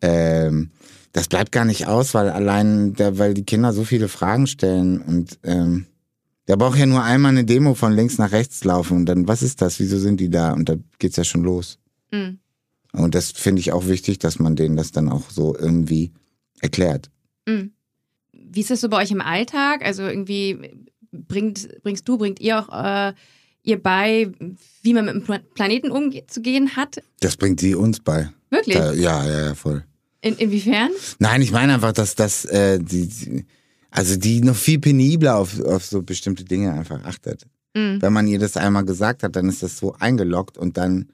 [0.03, 0.71] ähm,
[1.13, 5.01] das bleibt gar nicht aus, weil allein, der, weil die Kinder so viele Fragen stellen
[5.01, 5.87] und ähm,
[6.49, 9.43] der braucht ja nur einmal eine Demo von links nach rechts laufen und dann, was
[9.43, 9.81] ist das?
[9.81, 10.53] Wieso sind die da?
[10.53, 11.79] Und da geht's ja schon los.
[12.11, 12.39] Mm.
[12.93, 16.13] Und das finde ich auch wichtig, dass man denen das dann auch so irgendwie
[16.61, 17.11] erklärt.
[17.47, 17.71] Mm.
[18.33, 19.85] Wie ist das so bei euch im Alltag?
[19.85, 22.69] Also irgendwie bringt, bringst du, bringt ihr auch
[23.09, 23.13] äh,
[23.63, 24.31] ihr bei,
[24.83, 27.03] wie man mit dem Pla- Planeten umzugehen hat?
[27.21, 28.31] Das bringt die uns bei.
[28.51, 28.77] Wirklich?
[28.77, 29.85] Da, ja, ja, ja, voll.
[30.21, 30.91] In, inwiefern?
[31.19, 33.45] Nein, ich meine einfach, dass das, äh, die, die,
[33.91, 37.47] also die noch viel penibler auf, auf so bestimmte Dinge einfach achtet.
[37.75, 38.01] Mm.
[38.01, 41.11] Wenn man ihr das einmal gesagt hat, dann ist das so eingeloggt und dann,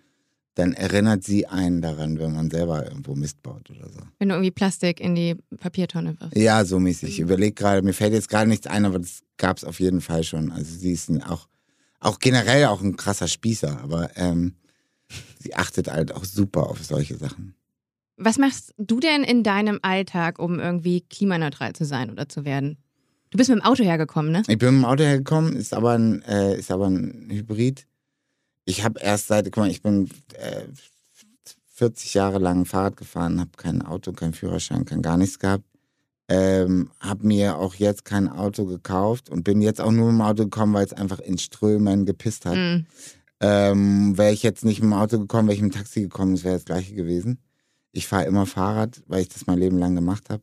[0.54, 4.00] dann erinnert sie einen daran, wenn man selber irgendwo Mist baut oder so.
[4.18, 6.37] Wenn du irgendwie Plastik in die Papiertonne wirfst.
[6.37, 7.08] Ja, so mäßig.
[7.11, 10.00] Ich überlege gerade, mir fällt jetzt gerade nichts ein, aber das gab es auf jeden
[10.00, 10.52] Fall schon.
[10.52, 11.48] Also sie ist ein, auch,
[12.00, 14.54] auch generell auch ein krasser Spießer, aber ähm,
[15.38, 17.54] sie achtet halt auch super auf solche Sachen.
[18.24, 22.78] Was machst du denn in deinem Alltag, um irgendwie klimaneutral zu sein oder zu werden?
[23.30, 24.42] Du bist mit dem Auto hergekommen, ne?
[24.46, 27.87] Ich bin mit dem Auto hergekommen, ist aber ein, äh, ist aber ein Hybrid.
[28.64, 30.66] Ich habe erst seit, guck mal, ich bin äh,
[31.74, 35.64] 40 Jahre lang Fahrrad gefahren, habe kein Auto, kein Führerschein, kein gar nichts gehabt.
[36.28, 40.22] Ähm, habe mir auch jetzt kein Auto gekauft und bin jetzt auch nur mit dem
[40.22, 42.56] Auto gekommen, weil es einfach in Strömen gepisst hat.
[42.56, 42.87] Mm.
[43.40, 46.35] Ähm, wäre ich jetzt nicht mit dem Auto gekommen, wäre ich mit dem Taxi gekommen,
[46.35, 47.38] das wäre das gleiche gewesen.
[47.92, 50.42] Ich fahre immer Fahrrad, weil ich das mein Leben lang gemacht habe.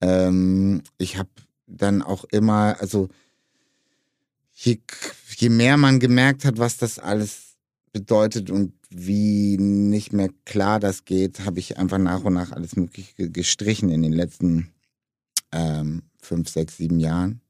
[0.00, 1.30] Ähm, ich habe
[1.66, 3.08] dann auch immer, also
[4.52, 4.78] je,
[5.36, 7.56] je mehr man gemerkt hat, was das alles
[7.92, 12.76] bedeutet und wie nicht mehr klar das geht, habe ich einfach nach und nach alles
[12.76, 14.72] Mögliche ge- gestrichen in den letzten
[15.50, 17.40] ähm, fünf, sechs, sieben Jahren.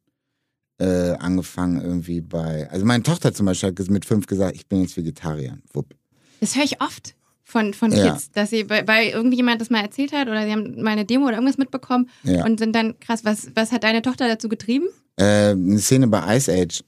[0.79, 4.83] Äh, angefangen irgendwie bei, also meine Tochter zum Beispiel hat mit fünf gesagt, ich bin
[4.83, 5.59] jetzt Vegetarier.
[5.73, 5.95] Wupp.
[6.41, 7.17] Das höre ich oft
[7.49, 8.11] von, von Ja.
[8.11, 11.27] Kids, dass sie, weil, irgendjemand das mal erzählt hat oder sie haben mal eine Demo
[11.27, 12.45] oder irgendwas mitbekommen Ja.
[12.45, 13.25] und sind dann krass.
[13.25, 14.87] Was, was hat deine Tochter dazu getrieben?
[15.17, 16.83] Äh, eine Szene bei Ice Age.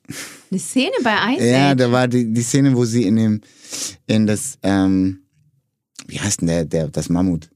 [0.51, 1.77] Eine Szene bei Ice Ja, Age.
[1.79, 3.41] da war die, die Szene, wo sie in dem,
[4.09, 5.21] in das, ähm,
[6.09, 7.49] wie heißt denn der, der, das Mammut?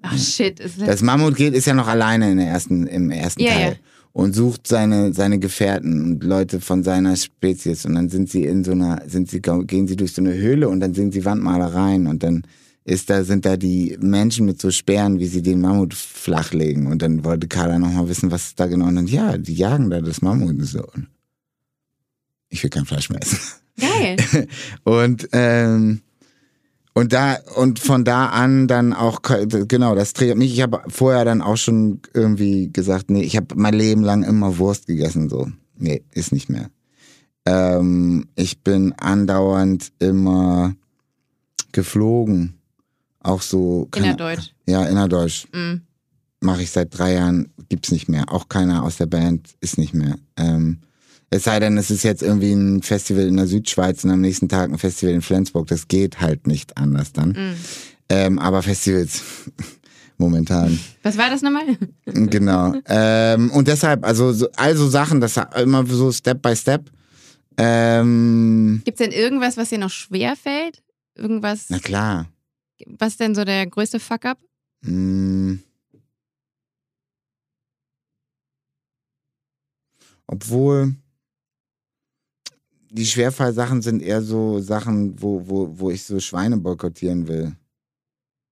[0.00, 0.58] Ach shit.
[0.60, 3.72] Ist Das Mammut geht, ist ja noch alleine in der ersten, im ersten Ja, Teil.
[3.72, 3.76] ja.
[4.18, 7.84] Und sucht seine, seine Gefährten und Leute von seiner Spezies.
[7.84, 10.68] Und dann sind sie in so einer, sind sie, gehen sie durch so eine Höhle
[10.68, 12.42] und dann sind sie Wandmalereien und dann
[12.82, 16.88] ist da, sind da die Menschen mit so Speeren, wie sie den Mammut flachlegen.
[16.88, 18.86] Und dann wollte Carla nochmal wissen, was da genau.
[18.86, 20.84] Und dann, ja, die jagen da das Mammut und so.
[22.48, 23.38] Ich will kein Fleisch mehr essen.
[23.78, 24.16] Geil.
[24.82, 26.00] und, ähm,
[26.98, 30.52] und da, und von da an dann auch, genau, das triggert mich.
[30.52, 34.58] Ich habe vorher dann auch schon irgendwie gesagt, nee, ich habe mein Leben lang immer
[34.58, 35.46] Wurst gegessen, so.
[35.76, 36.70] Nee, ist nicht mehr.
[37.46, 40.74] Ähm, ich bin andauernd immer
[41.70, 42.58] geflogen.
[43.20, 43.88] Auch so.
[43.94, 44.50] Innerdeutsch.
[44.66, 45.46] Ja, innerdeutsch.
[45.52, 45.82] Mm.
[46.40, 48.24] Mache ich seit drei Jahren, gibt's nicht mehr.
[48.32, 50.16] Auch keiner aus der Band ist nicht mehr.
[50.36, 50.80] Ähm,
[51.30, 54.48] es sei denn, es ist jetzt irgendwie ein Festival in der Südschweiz und am nächsten
[54.48, 55.66] Tag ein Festival in Flensburg.
[55.66, 57.30] Das geht halt nicht anders dann.
[57.30, 57.56] Mm.
[58.08, 59.22] Ähm, aber Festivals
[60.16, 60.80] momentan.
[61.02, 61.64] Was war das nochmal?
[62.06, 62.74] Genau.
[62.86, 66.90] ähm, und deshalb, also so, also Sachen, das immer so Step by Step.
[67.58, 70.82] Ähm, Gibt es denn irgendwas, was dir noch schwer fällt?
[71.14, 72.28] Irgendwas, na klar.
[72.86, 74.38] was denn so der größte Fuck-up?
[74.82, 75.56] Mm.
[80.26, 80.94] Obwohl
[82.90, 87.54] die Schwerfallsachen sind eher so Sachen, wo, wo, wo ich so Schweine boykottieren will.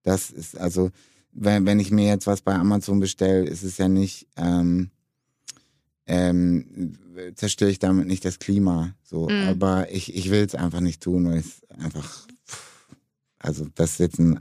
[0.03, 0.91] Das ist also,
[1.32, 4.91] wenn, wenn ich mir jetzt was bei Amazon bestelle, ist es ja nicht, ähm,
[6.07, 6.99] ähm,
[7.34, 8.95] zerstöre ich damit nicht das Klima.
[9.03, 9.49] So, Mhm.
[9.49, 12.26] aber ich, ich will es einfach nicht tun, weil es einfach,
[13.39, 14.39] also das ist jetzt ein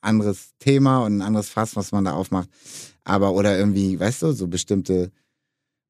[0.00, 2.48] anderes Thema und ein anderes Fass, was man da aufmacht.
[3.04, 5.10] Aber oder irgendwie, weißt du, so bestimmte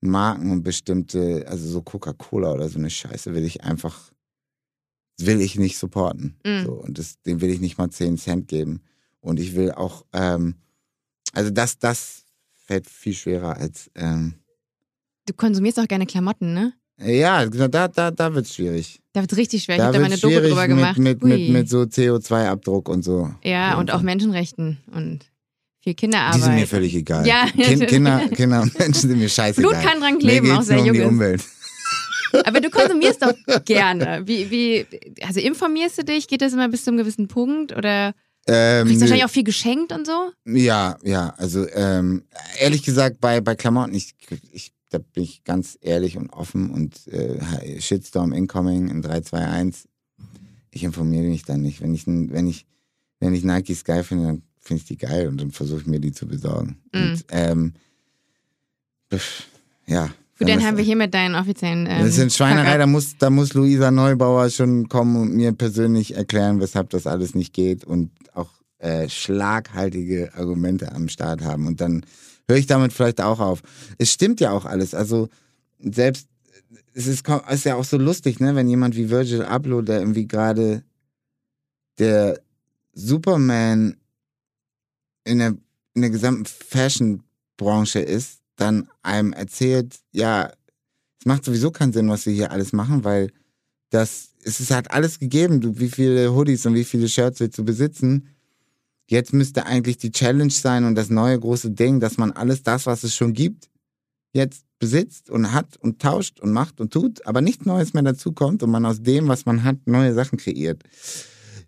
[0.00, 4.12] Marken und bestimmte, also so Coca-Cola oder so eine Scheiße will ich einfach,
[5.18, 6.36] will ich nicht supporten.
[6.44, 6.64] Mhm.
[6.64, 8.82] So, und das, dem will ich nicht mal 10 Cent geben.
[9.20, 10.54] Und ich will auch, ähm,
[11.32, 12.24] also das, das
[12.66, 14.34] fällt viel schwerer als, ähm,
[15.26, 16.72] Du konsumierst auch gerne Klamotten, ne?
[17.00, 19.00] ja, genau, da, da, da wird's schwierig.
[19.12, 19.76] Da wird es richtig schwer.
[19.76, 20.98] Ich da habe da mal wird's eine Doku drüber mit, gemacht.
[20.98, 21.28] Mit, Hui.
[21.28, 23.30] mit, mit so CO2-Abdruck und so.
[23.44, 25.26] ja, und auch Menschenrechten und
[25.88, 26.42] viel Kinderarbeit.
[26.42, 27.26] sind mir völlig egal.
[27.26, 27.86] Ja, kind.
[27.86, 29.70] Kinder, Kinder und Menschen sind mir scheißegal.
[29.70, 31.00] Blut kann dran kleben, auch sehr nur um die.
[31.02, 31.42] Umwelt.
[32.44, 33.32] Aber du konsumierst doch
[33.64, 34.22] gerne.
[34.26, 34.86] Wie, wie,
[35.22, 36.28] also informierst du dich?
[36.28, 37.74] Geht das immer bis zu einem gewissen Punkt?
[37.74, 38.14] Oder
[38.46, 40.30] Ähm, kriegst du wahrscheinlich auch viel geschenkt und so?
[40.44, 42.24] Ja, ja, also ähm,
[42.58, 44.14] ehrlich gesagt, bei, bei Klamotten, ich,
[44.52, 49.88] ich, da bin ich ganz ehrlich und offen und äh, Shitstorm incoming in 321.
[50.70, 51.80] Ich informiere mich dann nicht.
[51.80, 52.66] Wenn ich, wenn ich,
[53.20, 55.98] wenn ich Nikes geil finde, dann finde ich die geil und dann versuche ich mir
[55.98, 56.78] die zu besorgen.
[56.92, 57.00] Mhm.
[57.00, 57.72] Und ähm,
[59.86, 60.10] ja.
[60.38, 61.86] Gut, dann haben wir hier mit deinen offiziellen.
[61.86, 66.14] Ähm, das sind Schweinerei, da muss, da muss Luisa Neubauer schon kommen und mir persönlich
[66.14, 71.66] erklären, weshalb das alles nicht geht und auch äh, schlaghaltige Argumente am Start haben.
[71.66, 72.06] Und dann
[72.46, 73.62] höre ich damit vielleicht auch auf.
[73.96, 74.94] Es stimmt ja auch alles.
[74.94, 75.28] Also
[75.80, 76.28] selbst,
[76.94, 80.28] es ist, ist ja auch so lustig, ne, wenn jemand wie Virgil Abloh, der irgendwie
[80.28, 80.84] gerade
[81.98, 82.40] der
[82.92, 83.96] Superman
[85.28, 85.54] in der,
[85.94, 90.50] in der gesamten Fashion-Branche ist, dann einem erzählt, ja,
[91.20, 93.30] es macht sowieso keinen Sinn, was wir hier alles machen, weil
[93.90, 95.60] das, es ist halt alles gegeben.
[95.60, 98.28] Du, wie viele Hoodies und wie viele Shirts willst du besitzen?
[99.06, 102.86] Jetzt müsste eigentlich die Challenge sein und das neue große Ding, dass man alles das,
[102.86, 103.70] was es schon gibt,
[104.32, 108.62] jetzt besitzt und hat und tauscht und macht und tut, aber nichts Neues mehr dazukommt
[108.62, 110.82] und man aus dem, was man hat, neue Sachen kreiert.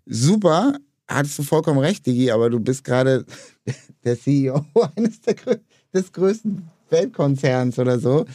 [0.05, 0.77] Super,
[1.13, 3.25] hattest du vollkommen recht, Digi, aber du bist gerade
[4.03, 5.35] der CEO eines der,
[5.93, 8.25] des größten Weltkonzerns oder so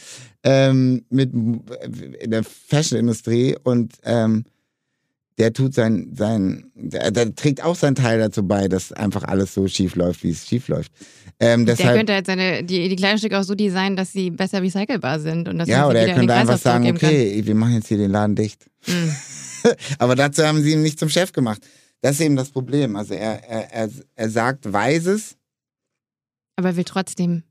[0.42, 4.44] ähm, mit in der Fashion-Industrie und ähm,
[5.38, 9.52] der tut sein, sein der, der trägt auch seinen Teil dazu bei, dass einfach alles
[9.52, 10.92] so schief läuft, wie es schief läuft.
[11.38, 14.62] Ähm, Der deshalb, könnte halt seine, die, die Kleidungsstücke auch so designen, dass sie besser
[14.62, 15.48] recycelbar sind.
[15.48, 18.34] Und dass ja, oder er könnte einfach sagen, okay, wir machen jetzt hier den Laden
[18.34, 18.66] dicht.
[18.86, 18.94] kann.
[18.94, 19.12] Mhm.
[19.98, 21.60] Aber dazu haben sie ihn nicht zum Chef gemacht.
[22.02, 22.96] Das ist eben das Problem.
[22.96, 25.36] Also er, er, er, er sagt Weises,
[26.56, 27.42] Aber will trotzdem.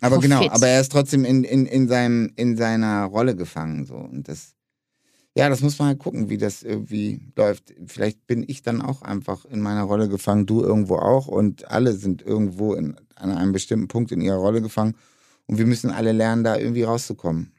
[0.00, 0.30] aber Profit.
[0.30, 3.86] genau, aber er ist trotzdem in, in, in, seinem, in seiner Rolle gefangen.
[3.86, 3.96] So.
[3.96, 4.54] Und das,
[5.36, 7.74] ja, das muss man halt gucken, wie das irgendwie läuft.
[7.86, 11.92] Vielleicht bin ich dann auch einfach in meiner Rolle gefangen, du irgendwo auch und alle
[11.94, 14.94] sind irgendwo in, an einem bestimmten Punkt in ihrer Rolle gefangen
[15.46, 17.52] und wir müssen alle lernen, da irgendwie rauszukommen.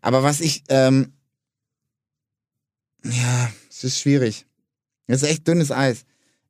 [0.00, 1.12] Aber was ich, ähm,
[3.04, 4.45] ja, es ist schwierig.
[5.06, 6.04] Es ist echt dünnes Eis.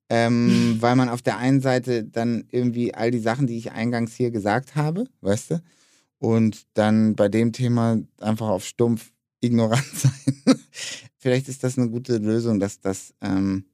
[0.08, 4.14] Ähm, weil man auf der einen Seite dann irgendwie all die Sachen, die ich eingangs
[4.14, 5.62] hier gesagt habe, weißt du,
[6.18, 10.60] und dann bei dem Thema einfach auf stumpf ignorant sein.
[11.18, 13.64] Vielleicht ist das eine gute Lösung, dass das, ähm,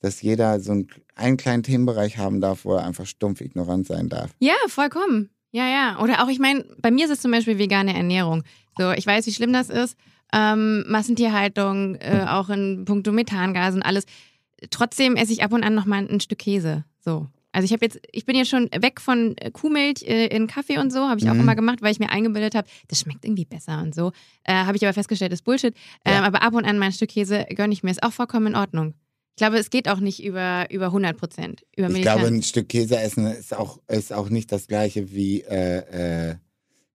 [0.00, 4.08] dass jeder so einen, einen kleinen Themenbereich haben darf, wo er einfach stumpf ignorant sein
[4.08, 4.32] darf.
[4.40, 5.30] Ja, vollkommen.
[5.52, 6.02] Ja, ja.
[6.02, 8.42] Oder auch, ich meine, bei mir ist es zum Beispiel vegane Ernährung.
[8.76, 9.96] So, ich weiß, wie schlimm das ist.
[10.32, 14.04] Ähm, Massentierhaltung, äh, auch in puncto Methangas und alles.
[14.70, 16.84] trotzdem esse ich ab und an noch mal ein Stück Käse.
[17.00, 17.28] So.
[17.52, 20.78] Also ich habe jetzt, ich bin jetzt schon weg von äh, Kuhmilch äh, in Kaffee
[20.78, 21.40] und so, habe ich auch Mhm.
[21.40, 24.12] immer gemacht, weil ich mir eingebildet habe, das schmeckt irgendwie besser und so.
[24.44, 25.74] Äh, habe ich aber festgestellt, ist Bullshit.
[26.04, 26.22] Ähm, Ja.
[26.24, 28.56] Aber ab und an mal ein Stück Käse gönne ich mir, ist auch vollkommen in
[28.56, 28.94] Ordnung.
[29.30, 31.62] Ich glaube, es geht auch nicht über, über 100 Prozent.
[31.76, 32.26] Über Ich glaube, Militanz.
[32.38, 36.36] ein Stück Käse essen ist auch, ist auch nicht das gleiche wie äh, äh,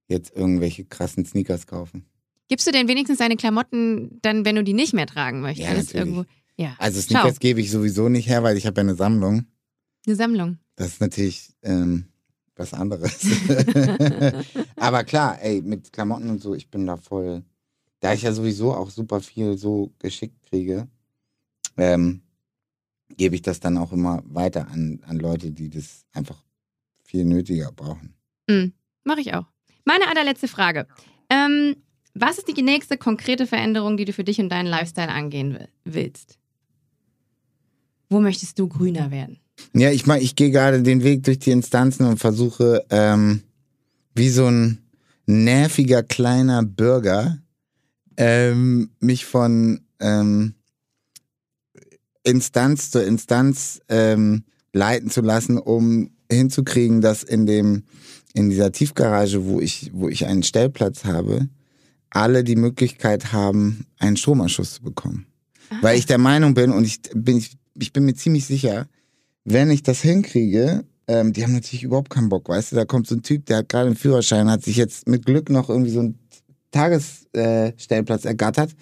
[0.08, 2.06] jetzt irgendwelche krassen Sneakers kaufen.
[2.52, 5.70] Gibst du denn wenigstens deine Klamotten dann, wenn du die nicht mehr tragen möchtest?
[5.70, 5.96] Ja, natürlich.
[5.96, 6.26] irgendwo,
[6.58, 6.76] ja.
[6.80, 9.46] Also Sneakers gebe ich sowieso nicht her, weil ich habe ja eine Sammlung.
[10.06, 10.58] eine Sammlung.
[10.76, 12.08] Das ist natürlich ähm,
[12.58, 13.26] was anderes.
[14.76, 17.42] Aber klar, ey, mit Klamotten und so, ich bin da voll.
[18.02, 20.90] Da ich ja sowieso auch super viel so geschickt kriege,
[21.78, 22.22] ähm,
[23.16, 26.44] gebe ich das dann auch immer weiter an, an Leute, die das einfach
[27.02, 28.14] viel nötiger brauchen.
[28.50, 28.74] Mhm.
[29.06, 29.46] Mache ich auch.
[29.86, 30.86] Meine allerletzte Frage.
[31.30, 31.78] Ähm,
[32.14, 35.68] was ist die nächste konkrete Veränderung, die du für dich und deinen Lifestyle angehen will-
[35.84, 36.38] willst?
[38.10, 39.40] Wo möchtest du grüner werden?
[39.74, 43.42] Ja, ich meine, ich gehe gerade den Weg durch die Instanzen und versuche, ähm,
[44.16, 44.80] wie so ein
[45.26, 47.38] nerviger kleiner Bürger,
[48.18, 50.56] ähm, mich von ähm,
[52.24, 54.44] Instanz zu Instanz ähm,
[54.74, 57.84] leiten zu lassen, um hinzukriegen, dass in dem
[58.34, 61.48] in dieser Tiefgarage, wo ich wo ich einen Stellplatz habe,
[62.12, 65.26] alle die Möglichkeit haben, einen Stromanschluss zu bekommen.
[65.82, 68.88] Weil ich der Meinung bin und ich bin ich, bin mir ziemlich sicher,
[69.46, 73.08] wenn ich das hinkriege, ähm, die haben natürlich überhaupt keinen Bock, weißt du, da kommt
[73.08, 75.92] so ein Typ, der hat gerade einen Führerschein, hat sich jetzt mit Glück noch irgendwie
[75.92, 76.20] so einen
[76.72, 78.76] Tagesstellplatz äh, ergattert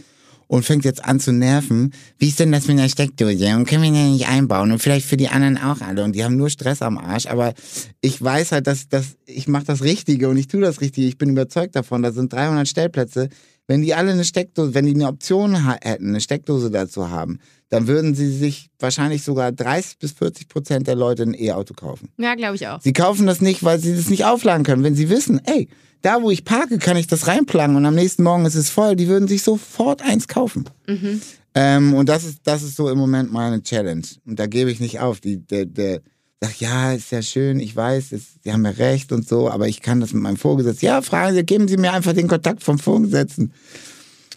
[0.49, 1.93] und fängt jetzt an zu nerven.
[2.17, 3.55] Wie ist denn das mit der Steckdose?
[3.55, 4.71] Und können wir den nicht einbauen?
[4.71, 6.03] Und vielleicht für die anderen auch alle.
[6.03, 7.27] Und die haben nur Stress am Arsch.
[7.27, 7.53] Aber
[8.01, 11.07] ich weiß halt, dass, dass ich mache das Richtige und ich tue das Richtige.
[11.07, 12.01] Ich bin überzeugt davon.
[12.01, 13.29] Da sind 300 Stellplätze.
[13.67, 17.37] Wenn die alle eine Steckdose, wenn die eine Option hätten, eine Steckdose dazu haben,
[17.69, 22.09] dann würden sie sich wahrscheinlich sogar 30 bis 40 Prozent der Leute ein E-Auto kaufen.
[22.17, 22.81] Ja, glaube ich auch.
[22.81, 24.83] Sie kaufen das nicht, weil sie das nicht aufladen können.
[24.83, 25.69] Wenn sie wissen, ey,
[26.01, 28.95] da wo ich parke, kann ich das reinplagen und am nächsten Morgen ist es voll,
[28.95, 30.65] die würden sich sofort eins kaufen.
[30.87, 31.21] Mhm.
[31.55, 34.05] Ähm, und das ist, das ist so im Moment meine Challenge.
[34.25, 35.19] Und da gebe ich nicht auf.
[35.19, 36.01] Die, der, der
[36.41, 39.67] sagt, ja, ist ja schön, ich weiß, es, Sie haben ja recht und so, aber
[39.67, 40.85] ich kann das mit meinem Vorgesetzten.
[40.85, 43.51] Ja, fragen Sie, geben Sie mir einfach den Kontakt vom Vorgesetzten.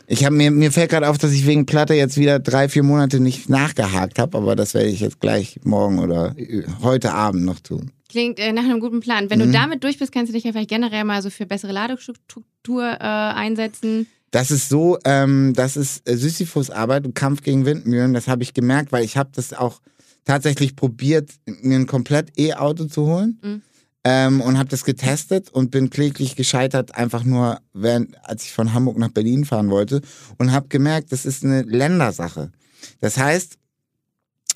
[0.08, 2.82] Ich habe mir, mir fällt gerade auf, dass ich wegen Platte jetzt wieder drei, vier
[2.82, 7.44] Monate nicht nachgehakt habe, aber das werde ich jetzt gleich morgen oder äh, heute Abend
[7.44, 7.92] noch tun.
[8.12, 9.30] Klingt äh, nach einem guten Plan.
[9.30, 9.44] Wenn Mhm.
[9.44, 12.84] du damit durch bist, kannst du dich ja vielleicht generell mal so für bessere Ladestruktur
[12.84, 14.06] äh, einsetzen.
[14.32, 18.12] Das ist so, ähm, das ist äh, Sisyphus-Arbeit und Kampf gegen Windmühlen.
[18.12, 19.80] Das habe ich gemerkt, weil ich habe das auch
[20.26, 23.40] tatsächlich probiert, mir ein komplett E-Auto zu holen.
[23.42, 23.62] Mhm.
[24.04, 28.74] Ähm, und habe das getestet und bin kläglich gescheitert, einfach nur, während, als ich von
[28.74, 30.02] Hamburg nach Berlin fahren wollte.
[30.36, 32.52] Und habe gemerkt, das ist eine Ländersache.
[33.00, 33.56] Das heißt,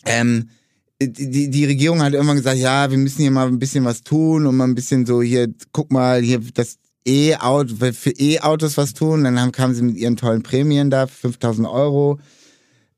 [0.04, 0.50] ähm,
[1.02, 4.46] die, die- Regierung hat irgendwann gesagt, ja, wir müssen hier mal ein bisschen was tun
[4.46, 9.24] und mal ein bisschen so hier, guck mal, hier das E-Auto, für E-Autos was tun.
[9.24, 12.18] Dann haben, kamen sie mit ihren tollen Prämien da, 5000 Euro.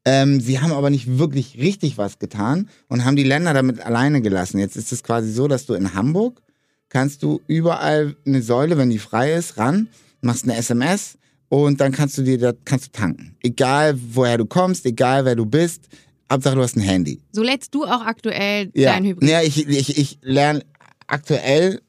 [0.04, 4.22] Ähm, sie haben aber nicht wirklich richtig was getan und haben die Länder damit alleine
[4.22, 4.58] gelassen.
[4.58, 6.40] Jetzt ist es quasi so, dass du in Hamburg
[6.88, 9.88] kannst du überall eine Säule, wenn die frei ist, ran,
[10.22, 11.18] machst eine SMS
[11.50, 13.36] und dann kannst du dir da kannst du tanken.
[13.42, 15.88] Egal woher du kommst, egal wer du bist,
[16.30, 17.20] Hauptsache du hast ein Handy.
[17.32, 19.28] So lädst du auch aktuell Ja, dein Hybrid.
[19.28, 20.62] ja ich, ich, ich lerne
[21.06, 21.80] aktuell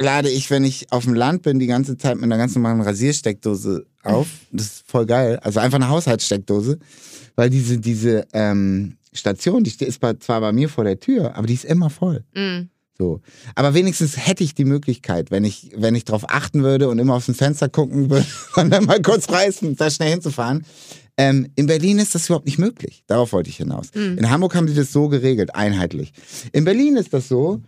[0.00, 2.80] lade ich, wenn ich auf dem Land bin, die ganze Zeit mit einer ganz normalen
[2.80, 4.28] Rasiersteckdose auf.
[4.52, 5.38] Das ist voll geil.
[5.42, 6.78] Also einfach eine Haushaltssteckdose.
[7.36, 11.54] Weil diese, diese ähm, Station, die ist zwar bei mir vor der Tür, aber die
[11.54, 12.24] ist immer voll.
[12.34, 12.68] Mhm.
[12.98, 13.20] So.
[13.54, 17.14] Aber wenigstens hätte ich die Möglichkeit, wenn ich, wenn ich darauf achten würde und immer
[17.14, 20.64] aus dem Fenster gucken würde und dann mal kurz reißen, da schnell hinzufahren.
[21.20, 23.02] Ähm, in Berlin ist das überhaupt nicht möglich.
[23.08, 23.90] Darauf wollte ich hinaus.
[24.16, 26.12] In Hamburg haben sie das so geregelt, einheitlich.
[26.52, 27.60] In Berlin ist das so,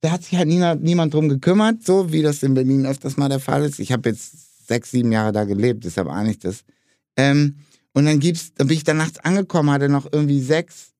[0.00, 3.28] da hat sich halt niemand, niemand drum gekümmert, so wie das in Berlin öfters mal
[3.28, 3.78] der Fall ist.
[3.78, 6.64] Ich habe jetzt sechs, sieben Jahre da gelebt, deshalb ahne ich das.
[7.16, 7.56] Ähm,
[7.92, 10.90] und dann gibt's, dann bin ich da nachts angekommen, hatte noch irgendwie sechs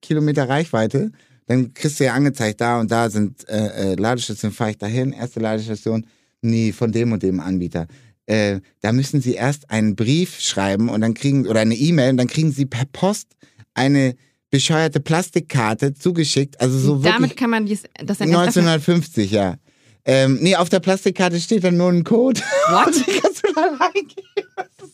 [0.00, 1.12] Kilometer Reichweite.
[1.46, 5.12] Dann kriegst du ja angezeigt, da und da sind äh, äh, Ladestationen, fahre ich dahin,
[5.12, 6.06] erste Ladestation,
[6.40, 7.86] nee, von dem und dem Anbieter.
[8.26, 12.16] Äh, da müssen sie erst einen Brief schreiben und dann kriegen, oder eine E-Mail, und
[12.18, 13.36] dann kriegen sie per Post
[13.74, 14.14] eine
[14.50, 16.60] bescheuerte Plastikkarte zugeschickt.
[16.60, 17.14] Also so wirklich.
[17.14, 18.68] Damit kann man dies, das dann erst öffnen.
[18.68, 19.56] 1950, ja.
[20.04, 22.40] Ähm, nee, auf der Plastikkarte steht dann nur ein Code.
[22.70, 22.86] What?
[22.86, 24.24] Und die kannst du da reingeben.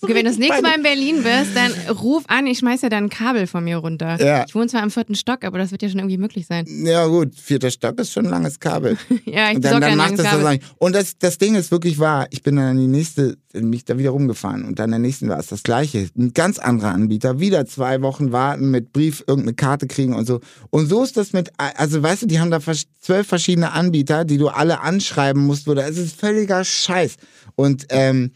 [0.01, 2.83] So Okay, wenn du das nächste Mal in Berlin bist, dann ruf an, ich schmeiß
[2.83, 4.21] ja dann ein Kabel von mir runter.
[4.23, 4.45] Ja.
[4.47, 6.67] Ich wohne zwar im vierten Stock, aber das wird ja schon irgendwie möglich sein.
[6.69, 8.97] Ja gut, vierter Stock ist schon ein langes Kabel.
[9.25, 10.47] Ja, ich Und dann, dann macht das Kabel.
[10.47, 10.71] eigentlich.
[10.79, 12.27] Und das, das Ding ist wirklich wahr.
[12.31, 15.39] Ich bin dann an die nächste, mich da wieder rumgefahren und dann der nächsten war
[15.39, 16.09] es das gleiche.
[16.17, 17.41] Ein ganz anderer Anbieter.
[17.41, 20.41] Wieder zwei Wochen warten, mit Brief irgendeine Karte kriegen und so.
[20.71, 24.39] Und so ist das mit, also weißt du, die haben da zwölf verschiedene Anbieter, die
[24.39, 27.17] du alle anschreiben musst, oder es ist völliger Scheiß.
[27.55, 28.33] Und ähm,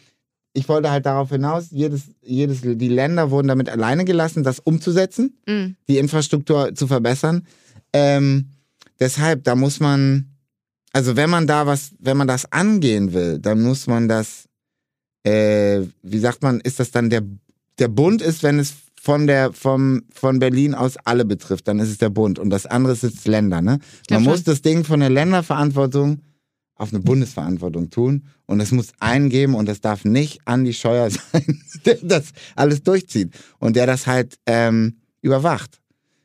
[0.54, 5.34] ich wollte halt darauf hinaus, jedes, jedes, die Länder wurden damit alleine gelassen, das umzusetzen
[5.46, 5.74] Mm.
[5.88, 7.46] die Infrastruktur zu verbessern.
[7.92, 8.50] Ähm,
[9.00, 10.26] deshalb, da muss man,
[10.92, 14.46] also wenn man da was, wenn man das angehen will, dann muss man das,
[15.24, 17.22] äh, wie sagt man, ist das dann der,
[17.78, 21.90] der Bund ist, wenn es von der, vom, von Berlin aus alle betrifft, dann ist
[21.90, 23.78] es der Bund und das andere ist jetzt Länder, ne?
[24.10, 26.20] Man muss das Ding von der Länderverantwortung
[26.76, 31.10] auf eine Bundesverantwortung tun und es muss einen geben und das darf nicht Andi Scheuer
[31.32, 35.80] sein, der das alles durchzieht und der das halt ähm, überwacht.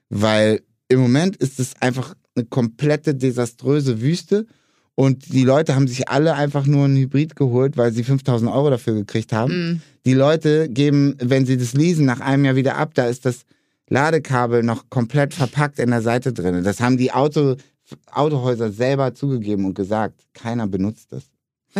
[0.09, 4.47] Weil im Moment ist es einfach eine komplette desaströse Wüste
[4.95, 8.71] und die Leute haben sich alle einfach nur einen Hybrid geholt, weil sie 5000 Euro
[8.71, 9.53] dafür gekriegt haben.
[9.53, 9.81] Mm.
[10.05, 13.41] Die Leute geben, wenn sie das leasen, nach einem Jahr wieder ab, da ist das
[13.89, 16.63] Ladekabel noch komplett verpackt in der Seite drin.
[16.63, 17.57] Das haben die Auto,
[18.11, 21.23] Autohäuser selber zugegeben und gesagt, keiner benutzt das.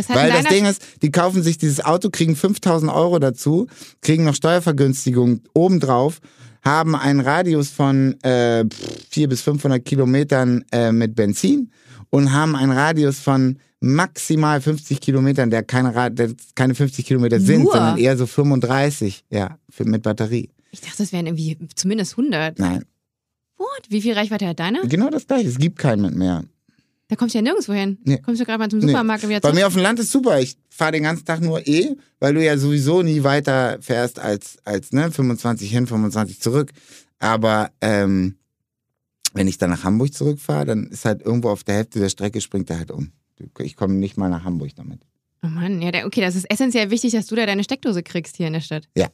[0.10, 3.68] Weil das Ding ist, die kaufen sich dieses Auto, kriegen 5000 Euro dazu,
[4.02, 6.20] kriegen noch Steuervergünstigung obendrauf,
[6.62, 8.66] haben einen Radius von äh,
[9.10, 11.72] 400 bis 500 Kilometern äh, mit Benzin
[12.10, 17.64] und haben einen Radius von maximal 50 Kilometern, der keine, der keine 50 Kilometer sind,
[17.64, 17.72] Nur?
[17.74, 20.50] sondern eher so 35, ja, für, mit Batterie.
[20.72, 22.60] Ich dachte, das wären irgendwie zumindest 100.
[22.60, 22.84] Nein,
[23.58, 23.68] What?
[23.90, 24.82] Wie viel Reichweite hat deiner?
[24.88, 25.48] genau das gleiche.
[25.50, 26.44] Es gibt keinen mit mehr.
[27.10, 27.98] Da kommst du ja nirgendwo hin.
[28.04, 28.18] Nee.
[28.18, 28.88] Kommst du gerade mal zum Nee.
[28.88, 29.60] Supermarkt und wieder Bei zurück?
[29.62, 30.40] mir auf dem Land ist super.
[30.42, 34.58] Ich fahre den ganzen Tag nur eh, weil du ja sowieso nie weiter fährst als,
[34.66, 36.72] als ne, 25 hin, 25 zurück.
[37.20, 38.36] Aber ähm,
[39.34, 42.42] wenn ich dann nach Hamburg zurückfahre, dann ist halt irgendwo auf der Hälfte der Strecke
[42.42, 43.12] springt er halt um.
[43.60, 45.00] Ich komme nicht mal nach Hamburg damit.
[45.44, 48.48] Oh Mann, ja, okay, das ist essentiell wichtig, dass du da deine Steckdose kriegst hier
[48.48, 48.90] in der Stadt.
[48.98, 49.08] Ja.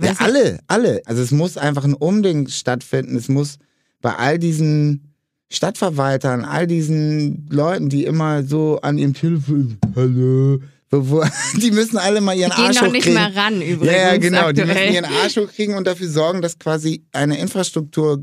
[0.00, 1.02] Ja, alle, alle.
[1.04, 3.16] Also es muss einfach ein Umding stattfinden.
[3.16, 3.58] Es muss
[4.00, 5.14] bei all diesen
[5.52, 10.60] Stadtverwaltern, all diesen Leuten, die immer so an ihrem Telefon, hallo,
[11.62, 13.14] die müssen alle mal ihren Die gehen Arsch noch nicht hochkriegen.
[13.14, 13.86] mehr ran übrigens.
[13.94, 14.50] Ja, ja, genau.
[14.50, 14.94] Die müssen aktuell.
[14.94, 18.18] ihren Arsch hochkriegen und dafür sorgen, dass quasi eine Infrastruktur,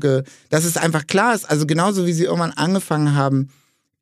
[0.50, 1.48] dass es einfach klar ist.
[1.50, 3.48] Also genauso wie sie irgendwann angefangen haben,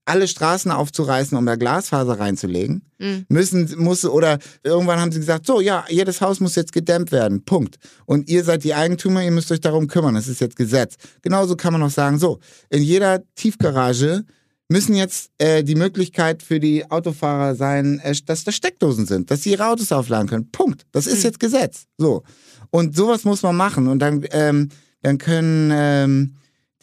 [0.07, 3.27] alle Straßen aufzureißen, um da Glasfaser reinzulegen, Mhm.
[3.29, 7.45] müssen, muss, oder irgendwann haben sie gesagt, so, ja, jedes Haus muss jetzt gedämmt werden.
[7.45, 7.77] Punkt.
[8.07, 10.15] Und ihr seid die Eigentümer, ihr müsst euch darum kümmern.
[10.15, 10.95] Das ist jetzt Gesetz.
[11.21, 12.39] Genauso kann man auch sagen, so,
[12.71, 14.25] in jeder Tiefgarage
[14.69, 19.43] müssen jetzt äh, die Möglichkeit für die Autofahrer sein, äh, dass da Steckdosen sind, dass
[19.43, 20.51] sie ihre Autos aufladen können.
[20.51, 20.87] Punkt.
[20.93, 21.25] Das ist Mhm.
[21.25, 21.85] jetzt Gesetz.
[21.99, 22.23] So.
[22.71, 23.87] Und sowas muss man machen.
[23.89, 24.71] Und dann, ähm,
[25.03, 26.35] dann können ähm,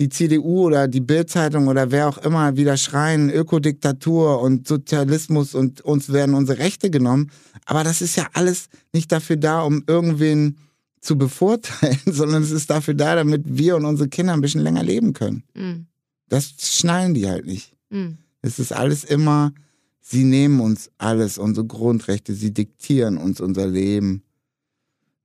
[0.03, 5.79] die CDU oder die Bildzeitung oder wer auch immer wieder schreien, Ökodiktatur und Sozialismus und
[5.79, 7.31] uns werden unsere Rechte genommen.
[7.65, 10.57] Aber das ist ja alles nicht dafür da, um irgendwen
[10.99, 14.83] zu bevorteilen, sondern es ist dafür da, damit wir und unsere Kinder ein bisschen länger
[14.83, 15.43] leben können.
[15.53, 15.85] Mhm.
[16.27, 17.73] Das schnallen die halt nicht.
[17.89, 18.17] Mhm.
[18.41, 19.53] Es ist alles immer,
[20.01, 24.23] sie nehmen uns alles, unsere Grundrechte, sie diktieren uns unser Leben.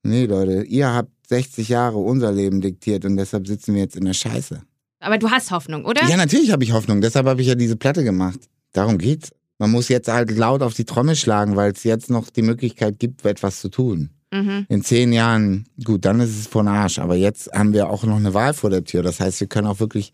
[0.04, 4.04] Nee, Leute, ihr habt 60 Jahre unser Leben diktiert und deshalb sitzen wir jetzt in
[4.04, 4.62] der Scheiße.
[5.00, 6.04] Aber du hast Hoffnung, oder?
[6.08, 8.40] Ja, natürlich habe ich Hoffnung, deshalb habe ich ja diese Platte gemacht.
[8.72, 9.30] Darum geht's.
[9.58, 12.98] Man muss jetzt halt laut auf die Trommel schlagen, weil es jetzt noch die Möglichkeit
[12.98, 14.10] gibt, etwas zu tun.
[14.32, 14.66] Mhm.
[14.68, 16.98] In zehn Jahren, gut, dann ist es von Arsch.
[16.98, 19.02] Aber jetzt haben wir auch noch eine Wahl vor der Tür.
[19.02, 20.12] Das heißt, wir können auch wirklich,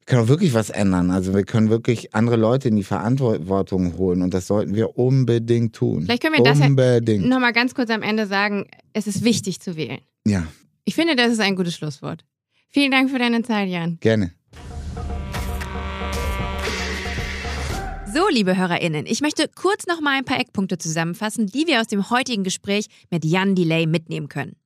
[0.00, 1.10] wir können auch wirklich was ändern.
[1.10, 4.20] Also wir können wirklich andere Leute in die Verantwortung holen.
[4.20, 6.02] Und das sollten wir unbedingt tun.
[6.02, 6.68] Vielleicht können wir das ja.
[7.28, 10.00] Nochmal ganz kurz am Ende sagen, es ist wichtig zu wählen.
[10.26, 10.46] Ja,
[10.84, 12.24] Ich finde, das ist ein gutes Schlusswort.
[12.74, 13.98] Vielen Dank für deine Zeit, Jan.
[14.00, 14.34] gerne.
[18.12, 21.86] So, liebe HörerInnen, ich möchte kurz noch mal ein paar Eckpunkte zusammenfassen, die wir aus
[21.86, 24.56] dem heutigen Gespräch mit Jan Delay mitnehmen können.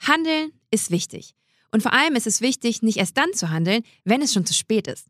[0.00, 1.34] Handeln ist wichtig.
[1.70, 4.54] Und vor allem ist es wichtig, nicht erst dann zu handeln, wenn es schon zu
[4.54, 5.06] spät ist.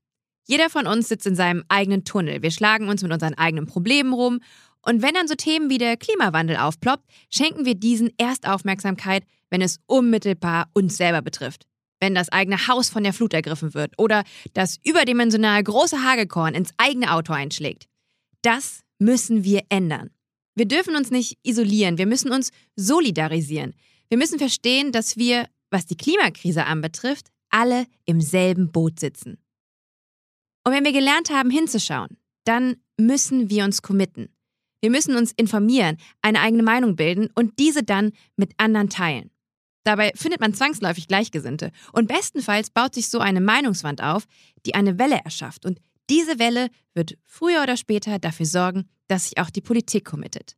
[0.49, 2.43] Jeder von uns sitzt in seinem eigenen Tunnel.
[2.43, 4.41] Wir schlagen uns mit unseren eigenen Problemen rum.
[4.83, 9.61] Und wenn dann so Themen wie der Klimawandel aufploppt, schenken wir diesen erst Aufmerksamkeit, wenn
[9.61, 11.69] es unmittelbar uns selber betrifft.
[12.01, 16.71] Wenn das eigene Haus von der Flut ergriffen wird oder das überdimensional große Hagelkorn ins
[16.77, 17.87] eigene Auto einschlägt.
[18.43, 20.11] Das müssen wir ändern.
[20.55, 23.75] Wir dürfen uns nicht isolieren, wir müssen uns solidarisieren.
[24.09, 29.39] Wir müssen verstehen, dass wir, was die Klimakrise anbetrifft, alle im selben Boot sitzen.
[30.65, 34.29] Und wenn wir gelernt haben hinzuschauen, dann müssen wir uns committen.
[34.81, 39.31] Wir müssen uns informieren, eine eigene Meinung bilden und diese dann mit anderen teilen.
[39.87, 44.27] Dabei findet man zwangsläufig Gleichgesinnte und bestenfalls baut sich so eine Meinungswand auf,
[44.67, 45.81] die eine Welle erschafft und
[46.11, 50.57] diese Welle wird früher oder später dafür sorgen, dass sich auch die Politik committet.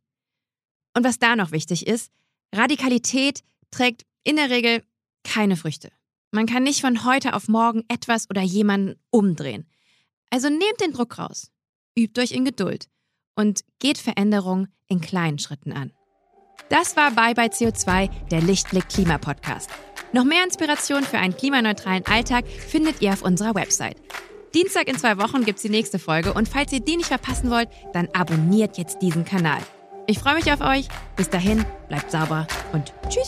[0.95, 2.11] Und was da noch wichtig ist,
[2.55, 4.81] Radikalität trägt in der Regel
[5.23, 5.91] keine Früchte.
[6.31, 9.67] Man kann nicht von heute auf morgen etwas oder jemanden umdrehen.
[10.31, 11.51] Also nehmt den Druck raus,
[11.95, 12.87] übt euch in Geduld
[13.35, 15.93] und geht Veränderung in kleinen Schritten an.
[16.67, 19.69] Das war Bye Bye CO2, der Lichtblick Klima Podcast.
[20.11, 23.97] Noch mehr Inspiration für einen klimaneutralen Alltag findet ihr auf unserer Website.
[24.53, 27.69] Dienstag in zwei Wochen gibt's die nächste Folge und falls ihr die nicht verpassen wollt,
[27.93, 29.59] dann abonniert jetzt diesen Kanal.
[30.07, 30.87] Ich freue mich auf euch.
[31.15, 33.27] Bis dahin, bleibt sauber und tschüss.